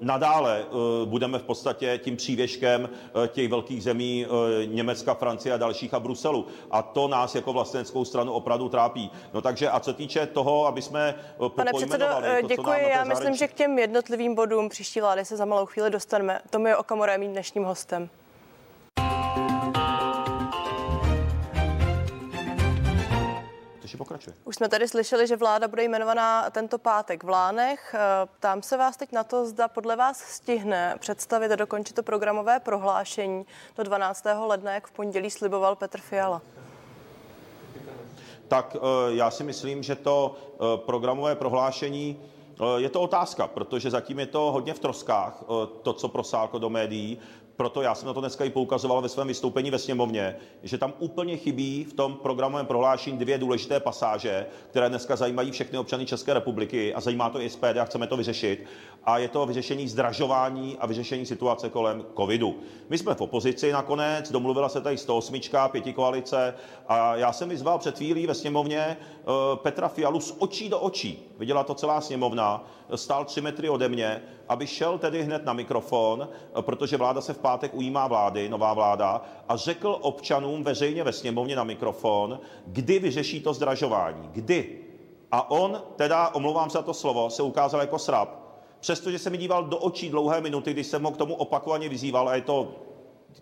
nadále 0.00 0.64
budeme 1.04 1.38
v 1.38 1.42
podstatě 1.42 2.00
tím 2.04 2.16
přívěškem 2.16 2.88
těch 3.28 3.48
velkých 3.48 3.82
zemí 3.82 4.26
Německa, 4.64 5.14
Francie 5.14 5.54
a 5.54 5.56
dalších 5.56 5.94
a 5.94 6.00
Bruselu. 6.00 6.46
A 6.70 6.82
to 6.82 7.08
nás 7.08 7.34
jako 7.34 7.52
vlastnickou 7.52 8.04
stranu 8.04 8.32
opravdu 8.32 8.68
trápí. 8.68 9.10
No 9.34 9.40
takže 9.40 9.70
a 9.70 9.80
co 9.80 9.92
týče 9.92 10.26
toho, 10.26 10.66
aby 10.66 10.82
jsme 10.82 11.14
eh, 11.46 11.48
Pane 11.48 11.72
předsedo, 11.76 12.06
to, 12.40 12.46
děkuji. 12.46 12.88
Já 12.90 13.04
myslím, 13.04 13.34
že 13.34 13.48
k 13.48 13.52
těm 13.52 13.78
jednotlivým 13.78 14.34
bodům 14.34 14.68
příští 14.68 15.00
vlády 15.00 15.24
se 15.24 15.36
za 15.36 15.44
malou 15.44 15.66
chvíli 15.66 15.90
dostaneme. 15.90 16.40
To 16.50 16.66
je 16.66 16.76
Okamura 16.76 17.16
mým 17.16 17.32
dnešním 17.32 17.64
hostem. 17.64 18.10
Pokračuje. 23.96 24.36
Už 24.44 24.54
jsme 24.54 24.68
tady 24.68 24.88
slyšeli, 24.88 25.26
že 25.26 25.36
vláda 25.36 25.68
bude 25.68 25.84
jmenovaná 25.84 26.50
tento 26.50 26.78
pátek 26.78 27.24
v 27.24 27.28
Lánech. 27.28 27.94
Eh, 27.94 27.98
ptám 28.38 28.62
se 28.62 28.76
vás 28.76 28.96
teď 28.96 29.12
na 29.12 29.24
to, 29.24 29.46
zda 29.46 29.68
podle 29.68 29.96
vás 29.96 30.18
stihne 30.18 30.96
představit 30.98 31.52
a 31.52 31.56
dokončit 31.56 31.94
to 31.94 32.02
programové 32.02 32.60
prohlášení 32.60 33.46
do 33.76 33.82
12. 33.82 34.46
ledna, 34.46 34.72
jak 34.72 34.86
v 34.86 34.92
pondělí 34.92 35.30
sliboval 35.30 35.76
Petr 35.76 36.00
Fiala 36.00 36.42
tak 38.48 38.76
eh, 38.76 38.80
já 39.08 39.30
si 39.30 39.44
myslím, 39.44 39.82
že 39.82 39.94
to 39.94 40.34
eh, 40.34 40.56
programové 40.76 41.34
prohlášení 41.34 42.20
je 42.76 42.88
to 42.88 43.00
otázka, 43.00 43.46
protože 43.46 43.90
zatím 43.90 44.18
je 44.18 44.26
to 44.26 44.52
hodně 44.52 44.74
v 44.74 44.78
troskách, 44.78 45.42
to, 45.82 45.92
co 45.92 46.08
prosálko 46.08 46.58
do 46.58 46.70
médií 46.70 47.18
proto 47.60 47.82
já 47.82 47.94
jsem 47.94 48.06
na 48.06 48.14
to 48.14 48.20
dneska 48.20 48.44
i 48.44 48.50
poukazoval 48.50 49.02
ve 49.02 49.08
svém 49.08 49.28
vystoupení 49.28 49.70
ve 49.70 49.78
sněmovně, 49.78 50.36
že 50.62 50.78
tam 50.78 50.92
úplně 50.98 51.36
chybí 51.36 51.84
v 51.84 51.92
tom 51.92 52.14
programovém 52.14 52.66
prohlášení 52.66 53.18
dvě 53.18 53.38
důležité 53.38 53.80
pasáže, 53.80 54.46
které 54.70 54.88
dneska 54.88 55.16
zajímají 55.16 55.50
všechny 55.50 55.78
občany 55.78 56.06
České 56.06 56.34
republiky 56.34 56.94
a 56.94 57.00
zajímá 57.00 57.30
to 57.30 57.40
i 57.40 57.50
SPD 57.50 57.76
a 57.80 57.84
chceme 57.84 58.06
to 58.06 58.16
vyřešit. 58.16 58.64
A 59.04 59.18
je 59.18 59.28
to 59.28 59.46
vyřešení 59.46 59.88
zdražování 59.88 60.76
a 60.80 60.86
vyřešení 60.86 61.26
situace 61.26 61.68
kolem 61.68 62.04
covidu. 62.16 62.58
My 62.88 62.98
jsme 62.98 63.14
v 63.14 63.20
opozici 63.20 63.72
nakonec, 63.72 64.32
domluvila 64.32 64.68
se 64.68 64.80
tady 64.80 64.98
108, 64.98 65.40
pěti 65.72 65.92
koalice 65.92 66.54
a 66.88 67.16
já 67.16 67.32
jsem 67.32 67.48
vyzval 67.48 67.78
před 67.78 67.96
chvílí 67.96 68.26
ve 68.26 68.34
sněmovně 68.34 68.80
eh, 68.80 68.96
Petra 69.54 69.88
Fialu 69.88 70.20
z 70.20 70.36
očí 70.38 70.68
do 70.68 70.80
očí. 70.80 71.32
Viděla 71.38 71.64
to 71.64 71.74
celá 71.74 72.00
sněmovna, 72.00 72.64
stál 72.94 73.24
tři 73.24 73.40
metry 73.40 73.68
ode 73.68 73.88
mě, 73.88 74.22
aby 74.50 74.66
šel 74.66 74.98
tedy 74.98 75.22
hned 75.22 75.44
na 75.44 75.52
mikrofon, 75.52 76.28
protože 76.60 76.96
vláda 76.96 77.20
se 77.20 77.34
v 77.34 77.38
pátek 77.38 77.74
ujímá 77.74 78.06
vlády, 78.06 78.48
nová 78.48 78.74
vláda, 78.74 79.22
a 79.48 79.56
řekl 79.56 79.98
občanům 80.00 80.64
veřejně 80.64 81.04
ve 81.04 81.12
sněmovně 81.12 81.56
na 81.56 81.64
mikrofon, 81.64 82.40
kdy 82.66 82.98
vyřeší 82.98 83.40
to 83.40 83.54
zdražování. 83.54 84.28
Kdy? 84.32 84.80
A 85.32 85.50
on 85.50 85.82
teda, 85.96 86.28
omlouvám 86.28 86.70
se 86.70 86.78
za 86.78 86.82
to 86.82 86.94
slovo, 86.94 87.30
se 87.30 87.42
ukázal 87.42 87.80
jako 87.80 87.98
srab. 87.98 88.28
Přestože 88.80 89.18
se 89.18 89.30
mi 89.30 89.38
díval 89.38 89.64
do 89.64 89.78
očí 89.78 90.10
dlouhé 90.10 90.40
minuty, 90.40 90.72
když 90.72 90.86
jsem 90.86 91.02
ho 91.02 91.10
k 91.10 91.16
tomu 91.16 91.34
opakovaně 91.34 91.88
vyzýval, 91.88 92.28
a 92.28 92.34
je 92.34 92.42
to 92.42 92.74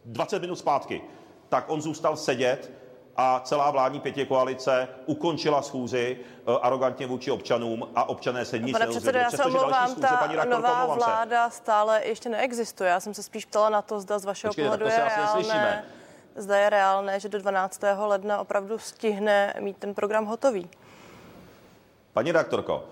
20 0.04 0.42
minut 0.42 0.56
zpátky, 0.56 1.02
tak 1.48 1.70
on 1.70 1.80
zůstal 1.82 2.16
sedět 2.16 2.72
a 3.20 3.40
celá 3.44 3.70
vládní 3.70 4.00
pětikoalice 4.00 4.88
ukončila 5.06 5.62
schůzi 5.62 6.18
uh, 6.44 6.56
arrogantně 6.62 7.06
vůči 7.06 7.30
občanům 7.30 7.88
a 7.94 8.08
občané 8.08 8.44
se 8.44 8.58
nic 8.58 8.72
Pane 8.72 8.86
předsedo, 8.86 9.18
já 9.18 9.30
se 9.30 9.44
omlouvám, 9.44 9.94
ta 9.94 10.16
paní 10.16 10.36
nová 10.50 10.86
vláda 10.86 11.50
stále 11.50 12.04
ještě 12.04 12.28
neexistuje. 12.28 12.90
Já 12.90 13.00
jsem 13.00 13.14
se 13.14 13.22
spíš 13.22 13.44
ptala 13.44 13.70
na 13.70 13.82
to, 13.82 14.00
zda 14.00 14.18
z 14.18 14.24
vašeho 14.24 14.50
Počkejte, 14.50 14.70
pohledu 14.70 14.92
je 14.92 15.04
reálné, 15.04 15.84
zda 16.36 16.56
je 16.56 16.70
reálné, 16.70 17.20
že 17.20 17.28
do 17.28 17.38
12. 17.38 17.80
ledna 17.96 18.38
opravdu 18.38 18.78
stihne 18.78 19.54
mít 19.60 19.76
ten 19.76 19.94
program 19.94 20.26
hotový. 20.26 20.70
Paní 22.12 22.32
redaktorko, 22.32 22.84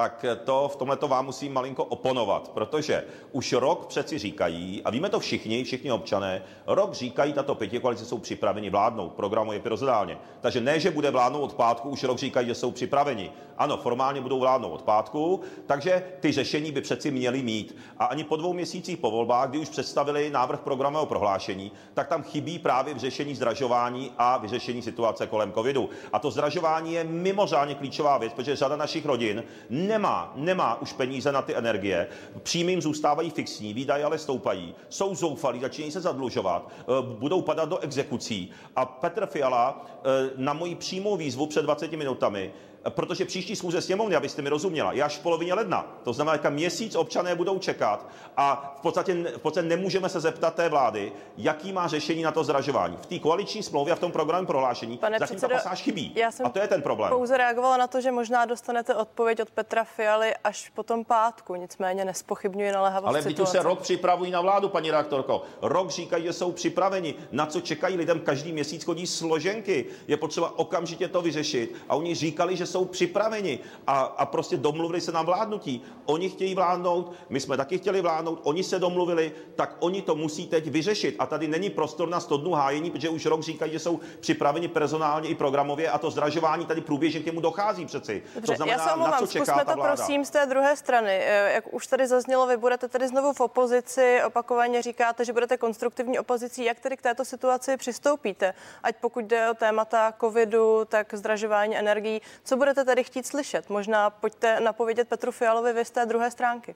tak 0.00 0.24
to 0.44 0.68
v 0.68 0.76
tomhle 0.76 0.96
to 0.96 1.08
vám 1.08 1.26
musím 1.26 1.52
malinko 1.52 1.84
oponovat, 1.84 2.48
protože 2.48 3.04
už 3.32 3.52
rok 3.52 3.86
přeci 3.86 4.18
říkají, 4.18 4.82
a 4.84 4.90
víme 4.90 5.08
to 5.08 5.20
všichni, 5.20 5.64
všichni 5.64 5.92
občané, 5.92 6.42
rok 6.66 6.92
říkají, 6.94 7.32
tato 7.32 7.54
pětikoalice 7.54 8.04
jsou 8.04 8.18
připraveni 8.18 8.70
vládnout, 8.70 9.12
programu 9.12 9.52
je 9.52 9.60
pirozidálně. 9.60 10.18
Takže 10.40 10.60
ne, 10.60 10.80
že 10.80 10.90
bude 10.90 11.10
vládnout 11.10 11.42
od 11.42 11.54
pátku, 11.54 11.88
už 11.88 12.04
rok 12.04 12.18
říkají, 12.18 12.46
že 12.46 12.54
jsou 12.54 12.70
připraveni. 12.70 13.32
Ano, 13.58 13.76
formálně 13.76 14.20
budou 14.20 14.40
vládnout 14.40 14.72
od 14.72 14.82
pátku, 14.82 15.40
takže 15.66 16.02
ty 16.20 16.32
řešení 16.32 16.72
by 16.72 16.80
přeci 16.80 17.10
měly 17.10 17.42
mít. 17.42 17.76
A 17.98 18.04
ani 18.04 18.24
po 18.24 18.36
dvou 18.36 18.52
měsících 18.52 18.98
po 18.98 19.10
volbách, 19.10 19.48
kdy 19.48 19.58
už 19.58 19.68
představili 19.68 20.30
návrh 20.30 20.60
programového 20.60 21.06
prohlášení, 21.06 21.72
tak 21.94 22.08
tam 22.08 22.22
chybí 22.22 22.58
právě 22.58 22.94
v 22.94 22.98
řešení 22.98 23.34
zdražování 23.34 24.12
a 24.18 24.38
vyřešení 24.38 24.82
situace 24.82 25.26
kolem 25.26 25.52
covidu. 25.52 25.88
A 26.12 26.18
to 26.18 26.30
zdražování 26.30 26.92
je 26.92 27.04
mimořádně 27.04 27.74
klíčová 27.74 28.18
věc, 28.18 28.32
protože 28.32 28.56
řada 28.56 28.76
našich 28.76 29.06
rodin 29.06 29.44
nemá, 29.90 30.32
nemá 30.36 30.80
už 30.80 30.92
peníze 30.92 31.32
na 31.32 31.42
ty 31.42 31.54
energie, 31.54 32.08
příjmy 32.42 32.72
jim 32.72 32.82
zůstávají 32.82 33.30
fixní, 33.30 33.74
výdaje 33.74 34.04
ale 34.04 34.18
stoupají, 34.18 34.74
jsou 34.88 35.14
zoufalí, 35.14 35.60
začínají 35.60 35.92
se 35.92 36.00
zadlužovat, 36.00 36.70
eh, 36.80 36.84
budou 37.02 37.42
padat 37.42 37.68
do 37.68 37.78
exekucí. 37.78 38.50
A 38.76 38.84
Petr 38.84 39.26
Fiala 39.26 39.86
eh, 39.86 40.30
na 40.36 40.52
moji 40.52 40.74
přímou 40.74 41.16
výzvu 41.16 41.46
před 41.46 41.62
20 41.62 41.92
minutami 41.92 42.52
protože 42.88 43.24
příští 43.24 43.56
schůze 43.56 43.80
sněmovny, 43.80 44.16
abyste 44.16 44.42
mi 44.42 44.48
rozuměla, 44.48 44.92
je 44.92 45.02
až 45.02 45.18
v 45.18 45.22
polovině 45.22 45.54
ledna. 45.54 45.86
To 46.02 46.12
znamená, 46.12 46.38
že 46.42 46.50
měsíc 46.50 46.94
občané 46.94 47.34
budou 47.34 47.58
čekat 47.58 48.06
a 48.36 48.74
v 48.78 48.80
podstatě, 48.82 49.14
v 49.14 49.38
podstatě 49.38 49.68
nemůžeme 49.68 50.08
se 50.08 50.20
zeptat 50.20 50.54
té 50.54 50.68
vlády, 50.68 51.12
jaký 51.36 51.72
má 51.72 51.88
řešení 51.88 52.22
na 52.22 52.32
to 52.32 52.44
zdražování. 52.44 52.96
V 53.00 53.06
té 53.06 53.18
koaliční 53.18 53.62
smlouvě 53.62 53.92
a 53.92 53.96
v 53.96 54.00
tom 54.00 54.12
programu 54.12 54.46
prohlášení 54.46 54.98
Pane 54.98 55.18
zatím 55.18 55.36
předsedo, 55.36 55.54
ta 55.54 55.62
pasáž 55.62 55.82
chybí. 55.82 56.12
Já 56.14 56.30
jsem 56.30 56.46
a 56.46 56.48
to 56.48 56.58
je 56.58 56.68
ten 56.68 56.82
problém. 56.82 57.10
pouze 57.12 57.36
reagovala 57.36 57.76
na 57.76 57.86
to, 57.86 58.00
že 58.00 58.12
možná 58.12 58.44
dostanete 58.44 58.94
odpověď 58.94 59.42
od 59.42 59.50
Petra 59.50 59.84
Fialy 59.84 60.34
až 60.44 60.68
po 60.74 60.82
tom 60.82 61.04
pátku, 61.04 61.54
nicméně 61.54 62.04
nespochybňuji 62.04 62.72
naléhavost 62.72 63.08
Ale 63.08 63.18
už 63.18 63.24
situace. 63.24 63.52
se 63.52 63.62
rok 63.62 63.80
připravují 63.80 64.30
na 64.30 64.40
vládu, 64.40 64.68
paní 64.68 64.90
reaktorko. 64.90 65.42
Rok 65.62 65.90
říkají, 65.90 66.24
že 66.24 66.32
jsou 66.32 66.52
připraveni. 66.52 67.14
Na 67.32 67.46
co 67.46 67.60
čekají 67.60 67.96
lidem? 67.96 68.20
Každý 68.20 68.52
měsíc 68.52 68.84
chodí 68.84 69.06
složenky. 69.06 69.86
Je 70.08 70.16
potřeba 70.16 70.58
okamžitě 70.58 71.08
to 71.08 71.22
vyřešit. 71.22 71.74
A 71.88 71.96
oni 71.96 72.14
říkali, 72.14 72.56
že 72.56 72.66
jsou 72.70 72.84
připraveni 72.84 73.58
a, 73.86 74.00
a 74.00 74.26
prostě 74.26 74.56
domluvili 74.56 75.00
se 75.00 75.12
na 75.12 75.22
vládnutí. 75.22 75.82
Oni 76.06 76.28
chtějí 76.28 76.54
vládnout, 76.54 77.12
my 77.28 77.40
jsme 77.40 77.56
taky 77.56 77.78
chtěli 77.78 78.00
vládnout, 78.00 78.40
oni 78.42 78.64
se 78.64 78.78
domluvili, 78.78 79.32
tak 79.56 79.76
oni 79.80 80.02
to 80.02 80.14
musí 80.14 80.46
teď 80.46 80.66
vyřešit. 80.70 81.16
A 81.18 81.26
tady 81.26 81.48
není 81.48 81.70
prostor 81.70 82.08
na 82.08 82.20
100 82.20 82.36
dnů 82.36 82.52
hájení, 82.52 82.90
protože 82.90 83.08
už 83.08 83.26
rok 83.26 83.42
říkají, 83.42 83.72
že 83.72 83.78
jsou 83.78 84.00
připraveni 84.20 84.68
personálně 84.68 85.28
i 85.28 85.34
programově 85.34 85.90
a 85.90 85.98
to 85.98 86.10
zdražování 86.10 86.66
tady 86.66 86.80
průběžně 86.80 87.20
k 87.20 87.26
němu 87.26 87.40
dochází 87.40 87.86
přeci. 87.86 88.22
Dobře, 88.34 88.52
to 88.52 88.56
znamená, 88.56 88.82
já 88.82 88.88
se 88.88 88.92
omlouvám, 88.94 89.12
na 89.12 89.18
co 89.18 89.26
čeká 89.26 89.44
zkusme 89.44 89.64
ta 89.64 89.72
to 89.72 89.76
vláda. 89.76 89.96
prosím 89.96 90.24
z 90.24 90.30
té 90.30 90.46
druhé 90.46 90.76
strany. 90.76 91.10
Eh, 91.22 91.52
Jak 91.54 91.74
už 91.74 91.86
tady 91.86 92.06
zaznělo, 92.06 92.46
vy 92.46 92.56
budete 92.56 92.88
tedy 92.88 93.08
znovu 93.08 93.32
v 93.32 93.40
opozici, 93.40 94.20
opakovaně 94.26 94.82
říkáte, 94.82 95.24
že 95.24 95.32
budete 95.32 95.56
konstruktivní 95.56 96.18
opozicí. 96.18 96.64
Jak 96.64 96.80
tedy 96.80 96.96
k 96.96 97.02
této 97.02 97.24
situaci 97.24 97.76
přistoupíte? 97.76 98.54
Ať 98.82 98.96
pokud 99.00 99.24
jde 99.24 99.50
o 99.50 99.54
témata 99.54 100.12
covidu, 100.20 100.84
tak 100.84 101.14
zdražování 101.14 101.76
energií. 101.76 102.22
Co 102.44 102.56
budete 102.60 102.84
tedy 102.84 103.04
chtít 103.04 103.26
slyšet? 103.26 103.70
Možná 103.70 104.10
pojďte 104.10 104.60
napovědět 104.60 105.08
Petru 105.08 105.32
Fialovi 105.32 105.72
vy 105.72 105.84
z 105.84 105.90
té 105.90 106.06
druhé 106.06 106.30
stránky. 106.30 106.74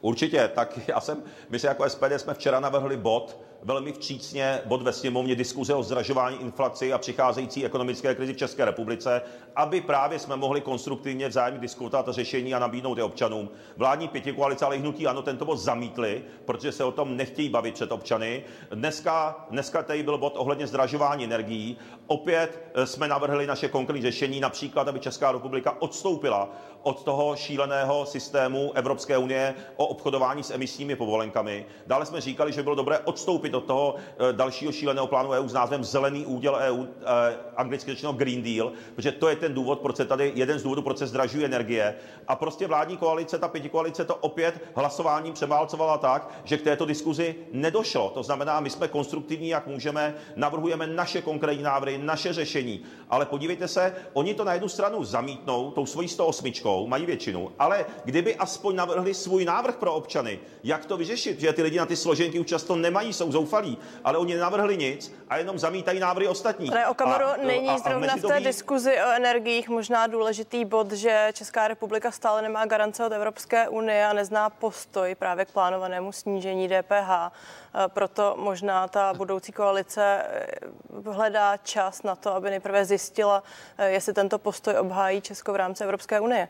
Určitě, 0.00 0.48
tak 0.54 0.88
já 0.88 1.00
jsem, 1.00 1.22
my 1.48 1.58
se 1.58 1.66
jako 1.66 1.88
SPD 1.88 2.12
jsme 2.16 2.34
včera 2.34 2.60
navrhli 2.60 2.96
bod, 2.96 3.36
velmi 3.62 3.92
včícně 3.92 4.60
bod 4.64 4.82
ve 4.82 4.92
sněmovně 4.92 5.34
diskuze 5.34 5.74
o 5.74 5.82
zdražování 5.82 6.40
inflaci 6.40 6.92
a 6.92 6.98
přicházející 6.98 7.64
ekonomické 7.64 8.14
krizi 8.14 8.32
v 8.32 8.36
České 8.36 8.64
republice, 8.64 9.22
aby 9.56 9.80
právě 9.80 10.18
jsme 10.18 10.36
mohli 10.36 10.60
konstruktivně 10.60 11.28
vzájemně 11.28 11.60
diskutovat 11.60 12.08
a 12.08 12.12
řešení 12.12 12.54
a 12.54 12.58
nabídnout 12.58 12.98
je 12.98 13.04
občanům. 13.04 13.48
Vládní 13.76 14.08
pětikoalice, 14.08 14.64
ale 14.64 14.76
i 14.76 14.78
hnutí 14.78 15.06
ano, 15.06 15.22
tento 15.22 15.44
bod 15.44 15.56
zamítli, 15.56 16.22
protože 16.44 16.72
se 16.72 16.84
o 16.84 16.92
tom 16.92 17.16
nechtějí 17.16 17.48
bavit 17.48 17.74
před 17.74 17.92
občany. 17.92 18.44
Dneska, 18.74 19.46
dneska 19.50 19.82
tady 19.82 20.02
byl 20.02 20.18
bod 20.18 20.34
ohledně 20.36 20.66
zdražování 20.66 21.24
energií. 21.24 21.76
Opět 22.06 22.70
eh, 22.74 22.86
jsme 22.86 23.08
navrhli 23.08 23.46
naše 23.46 23.68
konkrétní 23.68 24.02
řešení, 24.02 24.40
například, 24.40 24.88
aby 24.88 25.00
Česká 25.00 25.32
republika 25.32 25.76
odstoupila 25.82 26.50
od 26.82 27.04
toho 27.04 27.36
šíleného 27.36 28.06
systému 28.06 28.72
Evropské 28.74 29.18
unie 29.18 29.54
o 29.76 29.86
obchodování 29.86 30.42
s 30.42 30.50
emisními 30.50 30.96
povolenkami. 30.96 31.66
Dále 31.86 32.06
jsme 32.06 32.20
říkali, 32.20 32.52
že 32.52 32.62
bylo 32.62 32.74
dobré 32.74 32.98
odstoupit 32.98 33.49
od 33.54 33.64
toho 33.64 33.94
eh, 33.96 34.32
dalšího 34.32 34.72
šíleného 34.72 35.06
plánu 35.06 35.30
EU 35.30 35.48
s 35.48 35.52
názvem 35.52 35.84
Zelený 35.84 36.26
úděl 36.26 36.54
EU, 36.60 36.84
eh, 36.84 37.36
anglicky 37.56 37.90
řečeno 37.90 38.12
Green 38.12 38.42
Deal, 38.42 38.72
protože 38.94 39.12
to 39.12 39.28
je 39.28 39.36
ten 39.36 39.54
důvod, 39.54 39.80
proč 39.80 39.96
se 39.96 40.04
tady, 40.04 40.32
jeden 40.34 40.58
z 40.58 40.62
důvodů, 40.62 40.82
proč 40.82 40.98
se 40.98 41.06
zdražují 41.06 41.44
energie. 41.44 41.94
A 42.28 42.36
prostě 42.36 42.66
vládní 42.66 42.96
koalice, 42.96 43.38
ta 43.38 43.48
pětikoalice 43.48 44.04
to 44.04 44.14
opět 44.14 44.64
hlasováním 44.74 45.32
převálcovala 45.32 45.98
tak, 45.98 46.30
že 46.44 46.58
k 46.58 46.62
této 46.62 46.86
diskuzi 46.86 47.34
nedošlo. 47.52 48.10
To 48.14 48.22
znamená, 48.22 48.60
my 48.60 48.70
jsme 48.70 48.88
konstruktivní, 48.88 49.48
jak 49.48 49.66
můžeme, 49.66 50.14
navrhujeme 50.36 50.86
naše 50.86 51.22
konkrétní 51.22 51.62
návrhy, 51.62 51.98
naše 51.98 52.32
řešení. 52.32 52.82
Ale 53.10 53.26
podívejte 53.26 53.68
se, 53.68 53.94
oni 54.12 54.34
to 54.34 54.44
na 54.44 54.52
jednu 54.52 54.68
stranu 54.68 55.04
zamítnou, 55.04 55.70
tou 55.70 55.86
svojí 55.86 56.08
108, 56.08 56.52
mají 56.86 57.06
většinu, 57.06 57.52
ale 57.58 57.86
kdyby 58.04 58.36
aspoň 58.36 58.76
navrhli 58.76 59.14
svůj 59.14 59.44
návrh 59.44 59.76
pro 59.76 59.94
občany, 59.94 60.38
jak 60.64 60.86
to 60.86 60.96
vyřešit, 60.96 61.40
že 61.40 61.52
ty 61.52 61.62
lidi 61.62 61.78
na 61.78 61.86
ty 61.86 61.96
složenky 61.96 62.40
už 62.40 62.46
často 62.46 62.76
nemají, 62.76 63.12
jsou 63.12 63.32
zoufalí, 63.40 63.78
ale 64.04 64.18
oni 64.18 64.34
nenavrhli 64.34 64.76
nic 64.76 65.14
a 65.28 65.36
jenom 65.36 65.58
zamítají 65.58 66.00
návrhy 66.00 66.28
ostatních. 66.28 66.70
Pane 66.70 66.88
Okamoro, 66.88 67.26
A- 67.26 67.36
není 67.36 67.68
a- 67.68 67.72
a 67.74 67.78
zrovna 67.78 68.06
v 68.16 68.20
té 68.20 68.26
mezidobí- 68.28 68.44
diskuzi 68.44 68.92
o 69.02 69.10
energiích 69.10 69.68
možná 69.68 70.06
důležitý 70.06 70.64
bod, 70.64 70.92
že 70.92 71.28
Česká 71.32 71.68
republika 71.68 72.10
stále 72.10 72.42
nemá 72.42 72.66
garance 72.66 73.06
od 73.06 73.12
Evropské 73.12 73.68
unie 73.68 74.06
a 74.06 74.12
nezná 74.12 74.50
postoj 74.50 75.14
právě 75.14 75.44
k 75.44 75.52
plánovanému 75.52 76.12
snížení 76.12 76.68
DPH. 76.68 77.32
Eh, 77.74 77.88
Proto 77.88 78.34
možná 78.38 78.88
ta 78.88 79.14
budoucí 79.14 79.52
koalice 79.52 80.22
eh, 80.24 81.10
hledá 81.10 81.56
čas 81.56 82.02
na 82.02 82.16
to, 82.16 82.32
aby 82.34 82.50
nejprve 82.50 82.84
zjistila, 82.84 83.42
eh, 83.78 83.90
jestli 83.90 84.12
tento 84.12 84.38
postoj 84.38 84.74
obhájí 84.78 85.20
Česko 85.20 85.52
v 85.52 85.56
rámci 85.56 85.84
Evropské 85.84 86.20
unie. 86.20 86.48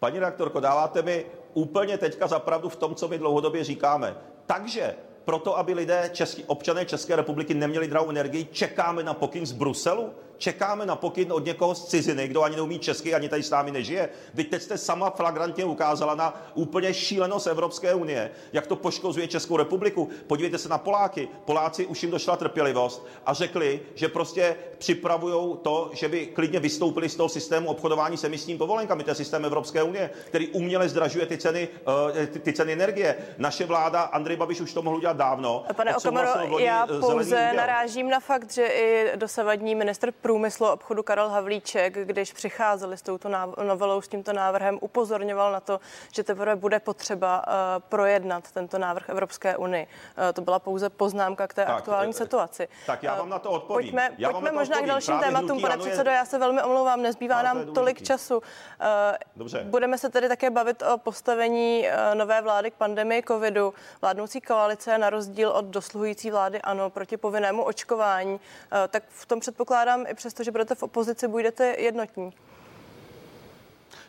Paní 0.00 0.18
redaktorko, 0.18 0.60
dáváte 0.60 1.02
mi 1.02 1.26
úplně 1.54 1.98
teďka 1.98 2.26
zapravdu 2.26 2.68
v 2.68 2.76
tom, 2.76 2.94
co 2.94 3.08
my 3.08 3.18
dlouhodobě 3.18 3.64
říkáme. 3.64 4.16
Takže 4.46 4.94
proto, 5.24 5.58
aby 5.58 5.74
lidé, 5.74 6.10
český, 6.12 6.44
občané 6.44 6.84
České 6.84 7.16
republiky 7.16 7.54
neměli 7.54 7.88
drahou 7.88 8.10
energii, 8.10 8.44
čekáme 8.52 9.02
na 9.02 9.14
pokyn 9.14 9.46
z 9.46 9.52
Bruselu? 9.52 10.12
Čekáme 10.38 10.86
na 10.86 10.96
pokyn 10.96 11.32
od 11.32 11.44
někoho 11.44 11.74
z 11.74 11.84
ciziny, 11.88 12.28
kdo 12.28 12.42
ani 12.42 12.56
neumí 12.56 12.78
česky, 12.78 13.14
ani 13.14 13.28
tady 13.28 13.42
s 13.42 13.50
námi 13.50 13.70
nežije. 13.70 14.08
Vy 14.34 14.44
teď 14.44 14.62
jste 14.62 14.78
sama 14.78 15.10
flagrantně 15.10 15.64
ukázala 15.64 16.14
na 16.14 16.42
úplně 16.54 16.94
šílenost 16.94 17.46
Evropské 17.46 17.94
unie, 17.94 18.30
jak 18.52 18.66
to 18.66 18.76
poškozuje 18.76 19.28
Českou 19.28 19.56
republiku. 19.56 20.08
Podívejte 20.26 20.58
se 20.58 20.68
na 20.68 20.78
Poláky. 20.78 21.28
Poláci 21.44 21.86
už 21.86 22.02
jim 22.02 22.10
došla 22.10 22.36
trpělivost 22.36 23.06
a 23.26 23.34
řekli, 23.34 23.80
že 23.94 24.08
prostě 24.08 24.56
připravují 24.78 25.56
to, 25.62 25.90
že 25.92 26.08
by 26.08 26.26
klidně 26.26 26.60
vystoupili 26.60 27.08
z 27.08 27.16
toho 27.16 27.28
systému 27.28 27.68
obchodování 27.68 28.16
s 28.16 28.24
emisními 28.24 28.58
povolenkami, 28.58 29.04
to 29.04 29.10
je 29.10 29.14
systém 29.14 29.44
Evropské 29.44 29.82
unie, 29.82 30.10
který 30.26 30.48
uměle 30.48 30.88
zdražuje 30.88 31.26
ty 31.26 31.38
ceny, 31.38 31.68
eh, 32.14 32.26
ty, 32.26 32.38
ty 32.38 32.52
ceny 32.52 32.72
energie. 32.72 33.16
Naše 33.38 33.66
vláda, 33.66 34.02
Andrej 34.02 34.36
Babiš 34.36 34.60
už 34.60 34.72
to 34.72 34.82
mohl 34.82 34.96
udělat 34.96 35.16
dávno. 35.16 35.64
Pane 35.76 35.96
Okamoro, 35.96 36.58
já 36.58 36.86
eh, 36.96 37.00
pouze 37.00 37.52
narážím 37.56 38.10
na 38.10 38.20
fakt, 38.20 38.52
že 38.52 38.66
i 38.66 39.16
dosavadní 39.16 39.74
minister 39.74 40.12
průmyslu 40.34 40.66
a 40.66 40.72
obchodu 40.72 41.02
Karel 41.02 41.28
Havlíček, 41.28 41.94
když 41.98 42.32
přicházeli 42.32 42.96
s 42.98 43.02
touto 43.02 43.28
novelou, 43.64 44.00
s 44.00 44.08
tímto 44.08 44.32
návrhem, 44.32 44.78
upozorňoval 44.80 45.52
na 45.52 45.60
to, 45.60 45.80
že 46.12 46.22
teprve 46.24 46.56
bude 46.56 46.80
potřeba 46.80 47.44
uh, 47.46 47.52
projednat 47.88 48.50
tento 48.52 48.78
návrh 48.78 49.08
Evropské 49.08 49.56
unii. 49.56 49.86
Uh, 49.86 50.32
to 50.32 50.40
byla 50.42 50.58
pouze 50.58 50.90
poznámka 50.90 51.46
k 51.46 51.54
té 51.54 51.64
Tak, 51.64 51.76
aktuální 51.76 52.10
eh, 52.10 52.12
situaci. 52.14 52.68
tak 52.86 53.02
já 53.02 53.14
Eh, 53.14 53.18
vám 53.18 53.28
na 53.28 53.38
to 53.38 53.50
odpovím. 53.50 53.84
Pojďme, 53.86 54.10
Já 54.18 54.30
pojďme 54.30 54.50
to 54.50 54.54
možná 54.56 54.74
k 54.74 54.78
odpovím. 54.78 54.88
dalším 54.88 55.18
Právě 55.18 55.26
tématům, 55.26 55.60
pane 55.60 55.76
předsedo. 55.78 56.10
Já 56.10 56.24
se 56.24 56.38
velmi 56.38 56.62
omlouvám, 56.62 57.02
nezbývá 57.02 57.42
nám 57.42 57.58
je 57.58 57.64
tolik 57.64 57.74
důležitý. 57.76 58.04
času. 58.04 58.42
Eh, 58.80 59.18
Dobře. 59.36 59.60
Budeme 59.64 59.98
se 59.98 60.08
tedy 60.10 60.28
také 60.28 60.50
bavit 60.50 60.82
o 60.82 60.98
postavení 60.98 61.88
eh, 61.88 62.14
nové 62.14 62.42
vlády 62.42 62.70
k 62.70 62.74
pandemii 62.74 63.22
covidu. 63.28 63.74
Vládnoucí 64.02 64.40
koalice 64.40 64.98
na 64.98 65.10
rozdíl 65.10 65.50
od 65.50 65.64
dosluhující 65.64 66.30
vlády 66.30 66.60
ano 66.62 66.90
proti 66.90 67.16
povinnému 67.16 67.62
očkování. 67.64 68.40
Eh, 68.84 68.88
Tak 68.88 69.02
v 69.08 69.26
tom 69.26 69.40
předpokládám 69.40 70.04
i 70.06 70.13
přesto, 70.14 70.44
že 70.44 70.50
budete 70.50 70.74
v 70.74 70.82
opozici, 70.82 71.28
budete 71.28 71.74
jednotní. 71.78 72.32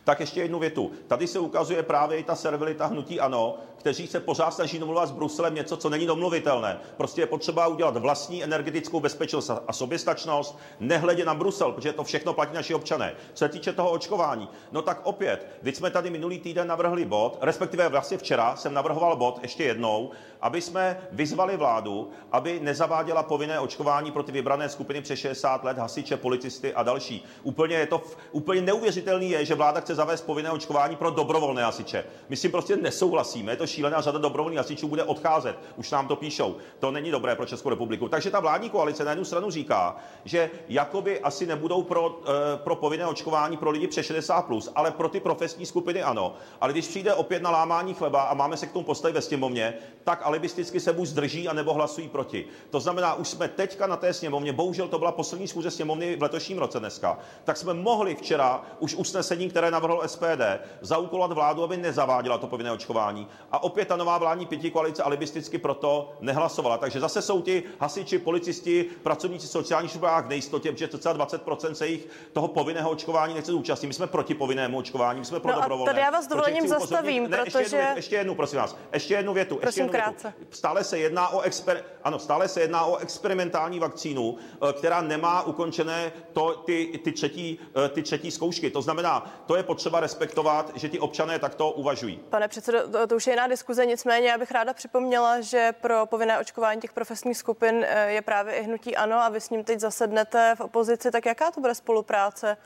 Tak 0.06 0.20
ještě 0.20 0.40
jednu 0.40 0.58
větu. 0.58 0.90
Tady 1.06 1.26
se 1.26 1.38
ukazuje 1.38 1.82
právě 1.82 2.18
i 2.18 2.22
ta 2.22 2.34
servilita 2.34 2.86
hnutí 2.86 3.20
ANO, 3.20 3.58
kteří 3.76 4.06
se 4.06 4.20
pořád 4.20 4.50
snaží 4.50 4.78
domluvat 4.78 5.08
s 5.08 5.12
Bruselem 5.12 5.54
něco, 5.54 5.76
co 5.76 5.88
není 5.90 6.06
domluvitelné. 6.06 6.78
Prostě 6.96 7.22
je 7.22 7.26
potřeba 7.26 7.66
udělat 7.66 7.96
vlastní 7.96 8.44
energetickou 8.44 9.00
bezpečnost 9.00 9.50
a- 9.50 9.72
soběstačnost, 9.72 10.58
nehledě 10.80 11.24
na 11.24 11.34
Brusel, 11.34 11.72
protože 11.72 11.92
to 11.92 12.04
všechno 12.04 12.32
platí 12.34 12.54
naši 12.54 12.74
občané. 12.74 13.14
Co 13.34 13.44
se 13.44 13.48
týče 13.48 13.72
toho 13.72 13.90
očkování, 13.90 14.48
no 14.72 14.82
tak 14.82 15.00
opět, 15.02 15.46
když 15.62 15.76
jsme 15.76 15.90
tady 15.90 16.10
minulý 16.10 16.38
týden 16.38 16.68
navrhli 16.68 17.04
bod, 17.04 17.38
respektive 17.40 17.88
vlastně 17.88 18.18
včera 18.18 18.56
jsem 18.56 18.74
navrhoval 18.74 19.16
bod 19.16 19.38
ještě 19.42 19.64
jednou, 19.64 20.10
aby 20.40 20.60
jsme 20.60 21.08
vyzvali 21.12 21.56
vládu, 21.56 22.10
aby 22.32 22.60
nezaváděla 22.60 23.22
povinné 23.22 23.60
očkování 23.60 24.10
pro 24.10 24.22
ty 24.22 24.32
vybrané 24.32 24.68
skupiny 24.68 25.00
přes 25.02 25.18
60 25.18 25.64
let, 25.64 25.78
hasiče, 25.78 26.16
policisty 26.16 26.74
a 26.74 26.82
další. 26.82 27.24
Úplně 27.42 27.76
je 27.76 27.86
to 27.86 28.02
úplně 28.32 28.60
neuvěřitelný 28.60 29.30
je, 29.30 29.44
že 29.44 29.54
vláda 29.54 29.80
chce 29.80 29.95
zavést 29.96 30.22
povinné 30.22 30.50
očkování 30.50 30.96
pro 30.96 31.10
dobrovolné 31.10 31.64
hasiče. 31.64 32.04
My 32.28 32.36
s 32.36 32.42
tím 32.42 32.50
prostě 32.50 32.76
nesouhlasíme. 32.76 33.52
Je 33.52 33.56
to 33.56 33.66
šílená 33.66 34.00
řada 34.00 34.18
dobrovolných 34.18 34.58
hasičů 34.58 34.88
bude 34.88 35.04
odcházet. 35.04 35.56
Už 35.76 35.90
nám 35.90 36.08
to 36.08 36.16
píšou. 36.16 36.56
To 36.78 36.90
není 36.90 37.10
dobré 37.10 37.36
pro 37.36 37.46
Českou 37.46 37.70
republiku. 37.70 38.08
Takže 38.08 38.30
ta 38.30 38.40
vládní 38.40 38.70
koalice 38.70 39.04
na 39.04 39.10
jednu 39.10 39.24
stranu 39.24 39.50
říká, 39.50 39.96
že 40.24 40.50
jakoby 40.68 41.20
asi 41.20 41.46
nebudou 41.46 41.82
pro, 41.82 42.20
eh, 42.24 42.56
pro 42.56 42.76
povinné 42.76 43.06
očkování 43.06 43.56
pro 43.56 43.70
lidi 43.70 43.86
přes 43.86 44.06
60 44.06 44.42
plus, 44.42 44.72
ale 44.74 44.90
pro 44.90 45.08
ty 45.08 45.20
profesní 45.20 45.66
skupiny 45.66 46.02
ano. 46.02 46.34
Ale 46.60 46.72
když 46.72 46.88
přijde 46.88 47.14
opět 47.14 47.42
na 47.42 47.50
lámání 47.50 47.94
chleba 47.94 48.22
a 48.22 48.34
máme 48.34 48.56
se 48.56 48.66
k 48.66 48.72
tomu 48.72 48.84
postavit 48.84 49.14
ve 49.14 49.22
sněmovně, 49.22 49.74
tak 50.04 50.20
alibisticky 50.22 50.80
se 50.80 50.92
buď 50.92 51.08
zdrží, 51.08 51.48
anebo 51.48 51.72
hlasují 51.72 52.08
proti. 52.08 52.46
To 52.70 52.80
znamená, 52.80 53.14
už 53.14 53.28
jsme 53.28 53.48
teďka 53.48 53.86
na 53.86 53.96
té 53.96 54.12
sněmovně, 54.12 54.52
bohužel 54.52 54.88
to 54.88 54.98
byla 54.98 55.12
poslední 55.12 55.48
schůze 55.48 55.70
sněmovny 55.70 56.16
v 56.16 56.22
letošním 56.22 56.58
roce 56.58 56.80
dneska, 56.80 57.18
tak 57.44 57.56
jsme 57.56 57.74
mohli 57.74 58.14
včera 58.14 58.62
už 58.78 58.94
usnesení, 58.94 59.50
které 59.50 59.70
navrhl 59.70 59.85
navrhl 59.86 60.08
SPD, 60.08 60.42
zaúkolovat 60.80 61.32
vládu, 61.32 61.62
aby 61.62 61.76
nezaváděla 61.76 62.38
to 62.38 62.46
povinné 62.46 62.72
očkování. 62.72 63.28
A 63.52 63.62
opět 63.62 63.88
ta 63.88 63.96
nová 63.96 64.18
vládní 64.18 64.46
pěti 64.46 64.70
koalice 64.70 65.02
alibisticky 65.02 65.58
proto 65.58 66.12
nehlasovala. 66.20 66.78
Takže 66.78 67.00
zase 67.00 67.22
jsou 67.22 67.42
ti 67.42 67.62
hasiči, 67.80 68.18
policisti, 68.18 68.84
pracovníci 69.02 69.46
sociálních 69.46 69.90
službách 69.90 70.24
v 70.24 70.28
nejistotě, 70.28 70.72
protože 70.72 70.88
cca 70.88 71.14
20% 71.14 71.72
se 71.72 71.86
jich 71.86 72.08
toho 72.32 72.48
povinného 72.48 72.90
očkování 72.90 73.34
nechce 73.34 73.52
zúčastnit. 73.52 73.88
My 73.88 73.94
jsme 73.94 74.06
proti 74.06 74.34
povinnému 74.34 74.78
očkování, 74.78 75.18
my 75.20 75.26
jsme 75.26 75.40
pro 75.40 75.52
no 75.52 75.60
dobrovolné. 75.60 75.92
Tady 75.92 76.00
já 76.00 76.10
vás 76.10 76.26
dovolením 76.26 76.68
zastavím, 76.68 77.30
ne, 77.30 77.38
protože... 77.38 77.58
Ještě 77.60 77.76
jednu, 77.76 77.96
ještě 77.96 78.16
jednu, 78.16 78.34
prosím 78.34 78.58
vás. 78.58 78.76
Ještě 78.92 79.14
jednu 79.14 79.34
větu. 79.34 79.56
Prosím, 79.56 79.84
ještě 79.84 79.98
jednu 79.98 80.12
větu. 80.22 80.36
Stále 80.50 80.84
se 80.84 80.98
jedná 80.98 81.28
o 81.28 81.40
exper... 81.40 81.84
ano, 82.04 82.18
stále 82.18 82.48
se 82.48 82.60
jedná 82.60 82.84
o 82.84 82.96
experimentální 82.96 83.78
vakcínu, 83.78 84.36
eh, 84.36 84.72
která 84.72 85.00
nemá 85.00 85.42
ukončené 85.42 86.12
to, 86.32 86.62
ty, 86.66 87.00
ty, 87.04 87.12
třetí, 87.12 87.58
eh, 87.84 87.88
ty 87.88 88.02
třetí 88.02 88.30
zkoušky. 88.30 88.70
To 88.70 88.82
znamená, 88.82 89.30
to 89.46 89.56
je 89.56 89.62
potřeba 89.76 90.00
respektovat, 90.00 90.70
že 90.74 90.88
ti 90.88 90.98
občané 90.98 91.38
takto 91.38 91.70
uvažují. 91.70 92.20
Pane 92.30 92.48
předsedo, 92.48 92.88
to, 92.88 93.06
to 93.06 93.16
už 93.16 93.26
je 93.26 93.32
jiná 93.32 93.46
diskuze, 93.46 93.86
nicméně 93.86 94.28
já 94.28 94.38
bych 94.38 94.50
ráda 94.50 94.72
připomněla, 94.74 95.40
že 95.40 95.72
pro 95.80 96.06
povinné 96.06 96.38
očkování 96.38 96.80
těch 96.80 96.92
profesních 96.92 97.36
skupin 97.36 97.84
eh, 97.88 98.10
je 98.12 98.22
právě 98.22 98.54
i 98.54 98.62
hnutí 98.62 98.96
ANO 98.96 99.16
a 99.16 99.28
vy 99.28 99.40
s 99.40 99.50
ním 99.50 99.64
teď 99.64 99.80
zasednete 99.80 100.54
v 100.58 100.60
opozici, 100.60 101.10
tak 101.10 101.26
jaká 101.26 101.50
to 101.50 101.60
bude 101.60 101.74
spolupráce 101.74 102.56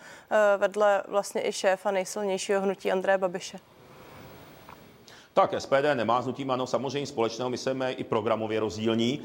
vedle 0.57 1.03
vlastně 1.09 1.49
i 1.49 1.53
šéfa 1.53 1.91
nejsilnějšího 1.91 2.61
hnutí 2.61 2.93
Andreje 2.93 3.19
Babiše? 3.19 3.59
Tak 5.35 5.55
SPD 5.59 5.95
nemá 5.95 6.23
s 6.23 6.25
hnutím 6.25 6.51
ANO 6.51 6.67
samozřejmě 6.67 7.07
společného, 7.07 7.51
my 7.51 7.59
jsme 7.59 7.93
i 7.93 8.05
programově 8.05 8.61
rozdílní 8.61 9.23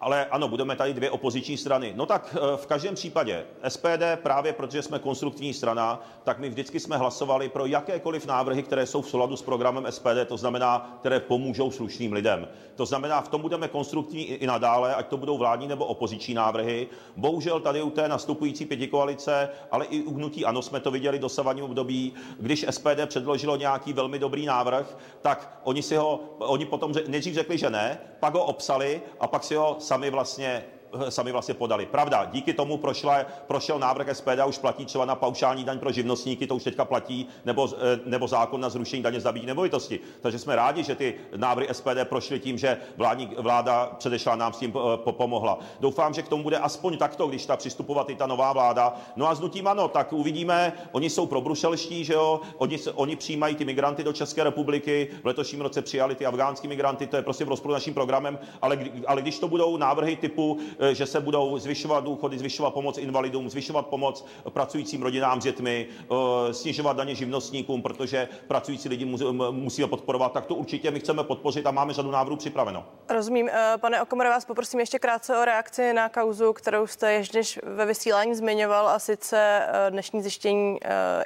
ale 0.00 0.24
ano, 0.24 0.48
budeme 0.48 0.76
tady 0.76 0.94
dvě 0.94 1.10
opoziční 1.10 1.56
strany. 1.56 1.92
No 1.96 2.06
tak 2.06 2.36
eh, 2.36 2.56
v 2.56 2.66
každém 2.66 2.94
případě 2.94 3.44
SPD, 3.68 4.02
právě 4.22 4.52
protože 4.52 4.82
jsme 4.82 4.98
konstruktivní 4.98 5.54
strana, 5.54 6.00
tak 6.24 6.38
my 6.38 6.48
vždycky 6.48 6.80
jsme 6.80 6.96
hlasovali 6.96 7.48
pro 7.48 7.66
jakékoliv 7.66 8.26
návrhy, 8.26 8.62
které 8.62 8.86
jsou 8.86 9.02
v 9.02 9.10
souladu 9.10 9.36
s 9.36 9.42
programem 9.42 9.86
SPD, 9.90 10.26
to 10.26 10.36
znamená, 10.36 10.98
které 11.00 11.20
pomůžou 11.20 11.70
slušným 11.70 12.12
lidem. 12.12 12.48
To 12.76 12.86
znamená, 12.86 13.20
v 13.20 13.28
tom 13.28 13.40
budeme 13.40 13.68
konstruktivní 13.68 14.24
i 14.24 14.46
nadále, 14.46 14.94
ať 14.94 15.06
to 15.06 15.16
budou 15.16 15.38
vládní 15.38 15.68
nebo 15.68 15.84
opoziční 15.84 16.34
návrhy. 16.34 16.88
Bohužel 17.16 17.60
tady 17.60 17.82
u 17.82 17.90
té 17.90 18.08
nastupující 18.08 18.64
pětikoalice, 18.64 19.48
ale 19.70 19.84
i 19.84 20.02
u 20.02 20.14
hnutí 20.14 20.44
ANO 20.44 20.62
jsme 20.62 20.80
to 20.80 20.90
viděli 20.90 21.18
do 21.18 21.28
savání 21.28 21.62
období, 21.62 22.12
když 22.40 22.66
SPD 22.70 23.06
předložilo 23.06 23.56
nějaký 23.56 23.92
velmi 23.92 24.18
dobrý 24.18 24.46
návrh, 24.46 24.96
tak 25.22 25.60
oni 25.64 25.82
si 25.82 25.96
ho, 25.96 26.20
oni 26.38 26.64
potom 26.64 26.92
nejdřív 27.08 27.34
řekli, 27.34 27.58
že 27.58 27.70
ne, 27.70 27.98
pak 28.20 28.34
ho 28.34 28.44
obsali 28.44 29.02
a 29.20 29.26
pak 29.26 29.44
si 29.44 29.54
ho 29.54 29.76
sami 29.86 30.10
vlastně 30.10 30.64
sami 31.08 31.32
vlastně 31.32 31.54
podali. 31.54 31.86
Pravda, 31.86 32.24
díky 32.24 32.52
tomu 32.52 32.76
prošla, 32.76 33.26
prošel 33.46 33.78
návrh 33.78 34.16
SPD 34.16 34.40
a 34.40 34.44
už 34.44 34.58
platí 34.58 34.84
třeba 34.84 35.04
na 35.04 35.14
paušální 35.14 35.64
daň 35.64 35.78
pro 35.78 35.92
živnostníky, 35.92 36.46
to 36.46 36.56
už 36.56 36.64
teďka 36.64 36.84
platí, 36.84 37.28
nebo, 37.44 37.68
eh, 37.74 38.00
nebo 38.04 38.28
zákon 38.28 38.60
na 38.60 38.68
zrušení 38.68 39.02
daně 39.02 39.20
z 39.20 39.24
nabídí 39.24 39.46
nemovitosti. 39.46 40.00
Takže 40.20 40.38
jsme 40.38 40.56
rádi, 40.56 40.84
že 40.84 40.94
ty 40.94 41.14
návrhy 41.36 41.68
SPD 41.68 42.04
prošly 42.04 42.40
tím, 42.40 42.58
že 42.58 42.78
vládní, 42.96 43.30
vláda 43.38 43.86
předešla 43.98 44.36
nám 44.36 44.52
s 44.52 44.58
tím 44.58 44.72
eh, 44.76 45.12
pomohla. 45.12 45.58
Doufám, 45.80 46.14
že 46.14 46.22
k 46.22 46.28
tomu 46.28 46.42
bude 46.42 46.58
aspoň 46.58 46.96
takto, 46.96 47.26
když 47.26 47.46
ta 47.46 47.56
přistupovat 47.56 48.10
i 48.10 48.14
ta 48.14 48.26
nová 48.26 48.52
vláda. 48.52 48.94
No 49.16 49.28
a 49.28 49.34
s 49.34 49.40
ano, 49.64 49.88
tak 49.88 50.12
uvidíme, 50.12 50.72
oni 50.92 51.10
jsou 51.10 51.26
pro 51.26 51.40
bruselští, 51.40 52.04
že 52.04 52.12
jo, 52.12 52.40
oni, 52.58 52.78
oni 52.94 53.16
přijímají 53.16 53.54
ty 53.54 53.64
migranty 53.64 54.04
do 54.04 54.12
České 54.12 54.44
republiky, 54.44 55.08
v 55.22 55.26
letošním 55.26 55.60
roce 55.60 55.82
přijali 55.82 56.14
ty 56.14 56.26
afgánský 56.26 56.68
migranty, 56.68 57.06
to 57.06 57.16
je 57.16 57.22
prostě 57.22 57.44
v 57.44 57.48
rozporu 57.48 57.74
s 57.74 57.76
naším 57.76 57.94
programem, 57.94 58.38
ale, 58.62 58.78
ale 59.06 59.22
když 59.22 59.38
to 59.38 59.48
budou 59.48 59.76
návrhy 59.76 60.16
typu 60.16 60.58
Eh, 60.78 60.85
že 60.94 61.06
se 61.06 61.20
budou 61.20 61.58
zvyšovat 61.58 62.04
důchody, 62.04 62.38
zvyšovat 62.38 62.70
pomoc 62.70 62.98
invalidům, 62.98 63.50
zvyšovat 63.50 63.86
pomoc 63.86 64.26
pracujícím 64.48 65.02
rodinám 65.02 65.40
s 65.40 65.44
dětmi, 65.44 65.86
eh, 65.90 66.54
snižovat 66.54 66.96
daně 66.96 67.14
živnostníkům, 67.14 67.82
protože 67.82 68.28
pracující 68.48 68.88
lidi 68.88 69.04
musíme 69.50 69.88
podporovat, 69.88 70.32
tak 70.32 70.46
to 70.46 70.54
určitě 70.54 70.90
my 70.90 71.00
chceme 71.00 71.24
podpořit 71.24 71.66
a 71.66 71.70
máme 71.70 71.92
řadu 71.92 72.10
návrhů 72.10 72.36
připraveno. 72.36 72.84
Rozumím. 73.08 73.48
Eh, 73.52 73.74
pane 73.80 74.02
Okomore, 74.02 74.28
vás 74.28 74.44
poprosím 74.44 74.80
ještě 74.80 74.98
krátce 74.98 75.38
o 75.38 75.44
reakci 75.44 75.92
na 75.92 76.08
kauzu, 76.08 76.52
kterou 76.52 76.86
jste 76.86 77.12
ještě 77.12 77.42
ve 77.62 77.86
vysílání 77.86 78.34
zmiňoval 78.34 78.88
a 78.88 78.98
sice 78.98 79.66
dnešní 79.90 80.22
zjištění 80.22 80.78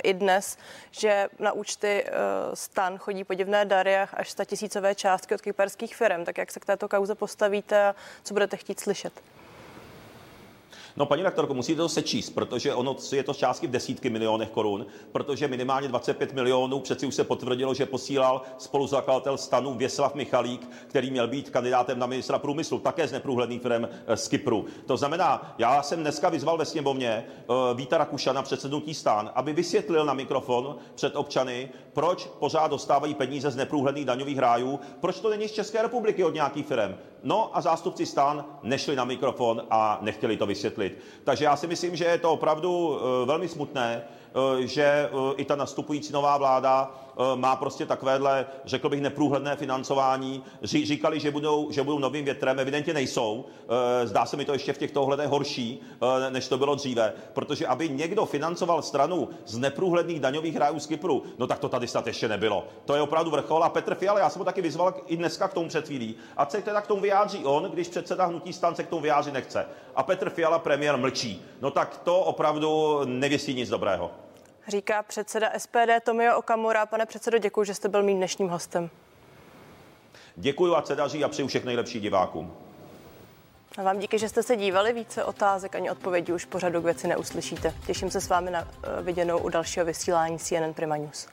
i 0.05 0.15
dnes, 0.15 0.59
že 0.91 1.29
na 1.39 1.53
účty 1.53 2.05
stan 2.55 2.99
chodí 2.99 3.25
podivné 3.25 3.65
dary 3.65 3.97
až 3.97 4.31
100 4.31 4.45
tisícové 4.45 4.95
částky 4.95 5.35
od 5.35 5.41
kyperských 5.41 5.97
firm. 5.97 6.25
Tak 6.25 6.39
jak 6.39 6.53
se 6.53 6.61
k 6.61 6.65
této 6.65 6.89
kauze 6.89 7.15
postavíte 7.15 7.89
a 7.89 7.95
co 8.23 8.35
budete 8.35 8.57
chtít 8.57 8.81
slyšet? 8.81 9.13
No, 10.97 11.07
paní 11.07 11.23
rektorko, 11.23 11.55
musíte 11.55 11.83
to 11.83 11.89
sečíst, 11.89 12.31
protože 12.31 12.75
ono 12.75 12.97
je 13.13 13.23
to 13.23 13.35
částky 13.35 13.67
v 13.67 13.71
desítky 13.71 14.11
milionech 14.11 14.51
korun, 14.51 14.87
protože 15.13 15.49
minimálně 15.49 15.89
25 15.89 16.33
milionů 16.33 16.81
přeci 16.81 17.07
už 17.07 17.15
se 17.15 17.25
potvrdilo, 17.25 17.75
že 17.75 17.87
posílal 17.87 18.43
spoluzakladatel 18.59 19.39
stanu 19.39 19.75
Věslav 19.75 20.15
Michalík, 20.15 20.69
který 20.87 21.11
měl 21.11 21.29
být 21.29 21.51
kandidátem 21.51 21.99
na 21.99 22.07
ministra 22.07 22.39
průmyslu, 22.39 22.79
také 22.79 23.09
z 23.09 23.13
neprůhledných 23.13 23.63
firm 23.63 23.89
eh, 24.07 24.17
z 24.17 24.29
Kypru. 24.29 24.65
To 24.87 24.97
znamená, 24.97 25.55
já 25.59 25.83
jsem 25.83 26.01
dneska 26.01 26.29
vyzval 26.29 26.59
ve 26.59 26.65
sněmovně 26.65 27.25
uh, 27.47 27.57
Víta 27.77 27.99
Rakušana, 27.99 28.43
předsednutí 28.43 28.95
stan, 28.95 29.31
aby 29.35 29.53
vysvětlil 29.53 30.05
na 30.05 30.15
mikrofon 30.15 30.77
před 30.95 31.17
občany, 31.17 31.69
proč 31.93 32.27
pořád 32.39 32.71
dostávají 32.71 33.15
peníze 33.15 33.51
z 33.51 33.57
neprůhledných 33.57 34.05
daňových 34.05 34.39
rájů, 34.39 34.81
proč 35.01 35.21
to 35.21 35.31
není 35.31 35.49
z 35.49 35.53
České 35.53 35.83
republiky 35.83 36.25
od 36.25 36.35
nějakých 36.35 36.67
firm. 36.67 36.95
No 37.23 37.57
a 37.57 37.61
zástupci 37.61 38.07
stan 38.07 38.45
nešli 38.63 38.97
na 38.97 39.05
mikrofon 39.05 39.63
a 39.71 39.99
nechtěli 40.01 40.37
to 40.37 40.47
vysvětlit. 40.47 40.99
Takže 41.25 41.45
já 41.45 41.57
si 41.57 41.67
myslím, 41.67 41.97
že 41.97 42.05
je 42.05 42.19
to 42.19 42.33
opravdu 42.33 42.99
eh, 43.23 43.27
velmi 43.27 43.49
smutné, 43.49 44.03
že 44.61 44.83
eh, 44.83 45.35
i 45.37 45.45
ta 45.45 45.57
nastupující 45.57 46.13
nová 46.13 46.39
vláda 46.39 46.91
eh, 46.91 47.37
má 47.37 47.57
prostě 47.57 47.87
takovéhle, 47.87 48.47
řekl 48.65 48.89
bych, 48.89 49.01
neprůhledné 49.01 49.57
financování. 49.57 50.45
Říkali, 50.63 51.21
že 51.21 51.31
budou, 51.31 51.71
že 51.71 51.83
budou 51.83 51.99
novým 51.99 52.25
větrem, 52.25 52.59
evidentně 52.59 52.95
nejsou. 52.95 53.45
Zdá 54.05 54.27
se 54.27 54.37
mi 54.37 54.45
to 54.45 54.53
ještě 54.53 54.73
v 54.73 54.79
těchto 54.79 55.03
ohledech 55.03 55.29
horší, 55.29 55.81
než 56.31 56.49
to 56.49 56.59
bylo 56.59 56.75
dříve, 56.75 57.13
protože 57.33 57.67
aby 57.67 57.89
někdo 57.89 58.27
financoval 58.27 58.83
stranu 58.83 59.29
z 59.47 59.59
neprůhledných 59.59 60.21
daňových 60.21 60.57
rájů 60.57 60.81
z 60.81 60.87
Kypru, 60.87 61.23
no 61.39 61.47
tak 61.47 61.59
to 61.59 61.69
tady 61.69 61.87
snad 61.87 62.07
ještě 62.07 62.29
nebylo. 62.29 62.65
To 62.85 62.95
je 62.95 63.03
opravdu 63.03 63.31
vrchol. 63.31 63.65
A 63.65 63.69
Petr 63.69 63.95
Fiala, 63.95 64.21
já 64.21 64.31
jsem 64.31 64.41
ho 64.41 64.45
taky 64.45 64.63
vyzval 64.63 64.95
i 65.07 65.17
dneska 65.17 65.49
k 65.49 65.55
tomu 65.55 65.69
před 65.69 65.87
chvílí. 65.87 66.15
A 66.37 66.47
se 66.47 66.63
teda 66.63 66.81
k 66.81 66.87
tomu 66.87 67.01
vyjádří 67.01 67.45
on, 67.45 67.71
když 67.71 67.89
předseda 67.89 68.27
hnutí 68.27 68.53
stan 68.53 68.75
se 68.75 68.85
k 68.85 68.89
tomu 68.89 69.03
vyjádří 69.03 69.33
nechce. 69.33 69.67
A 69.97 70.03
Petr 70.03 70.31
Fiala, 70.31 70.59
premiér, 70.59 70.97
mlčí. 70.97 71.43
No 71.61 71.71
tak 71.71 72.01
to 72.05 72.21
opravdu 72.21 73.01
nevěsí 73.05 73.55
nic 73.55 73.69
dobrého 73.69 74.11
říká 74.71 75.03
předseda 75.03 75.51
SPD 75.59 76.05
Tomio 76.05 76.39
Okamura. 76.39 76.87
Pane 76.87 77.07
předsedo, 77.07 77.39
děkuji, 77.39 77.65
že 77.65 77.75
jste 77.75 77.89
byl 77.89 78.03
mým 78.03 78.17
dnešním 78.17 78.49
hostem. 78.49 78.91
Děkuji 80.37 80.75
a 80.75 80.83
se 80.83 80.97
daří 80.97 81.25
a 81.25 81.29
přeju 81.29 81.49
všech 81.49 81.65
nejlepší 81.65 82.01
divákům. 82.01 82.53
A 83.79 83.83
vám 83.83 83.99
díky, 83.99 84.19
že 84.19 84.29
jste 84.29 84.43
se 84.43 84.57
dívali. 84.57 84.93
Více 84.93 85.25
otázek 85.25 85.75
ani 85.75 85.91
odpovědí 85.91 86.33
už 86.33 86.45
pořadu 86.45 86.81
k 86.81 86.85
věci 86.85 87.09
neuslyšíte. 87.09 87.75
Těším 87.87 88.11
se 88.11 88.21
s 88.21 88.29
vámi 88.29 88.51
na 88.51 88.61
eh, 88.61 89.03
viděnou 89.03 89.39
u 89.39 89.49
dalšího 89.49 89.87
vysílání 89.87 90.39
CNN 90.39 90.73
Prima 90.75 90.97
News. 90.97 91.29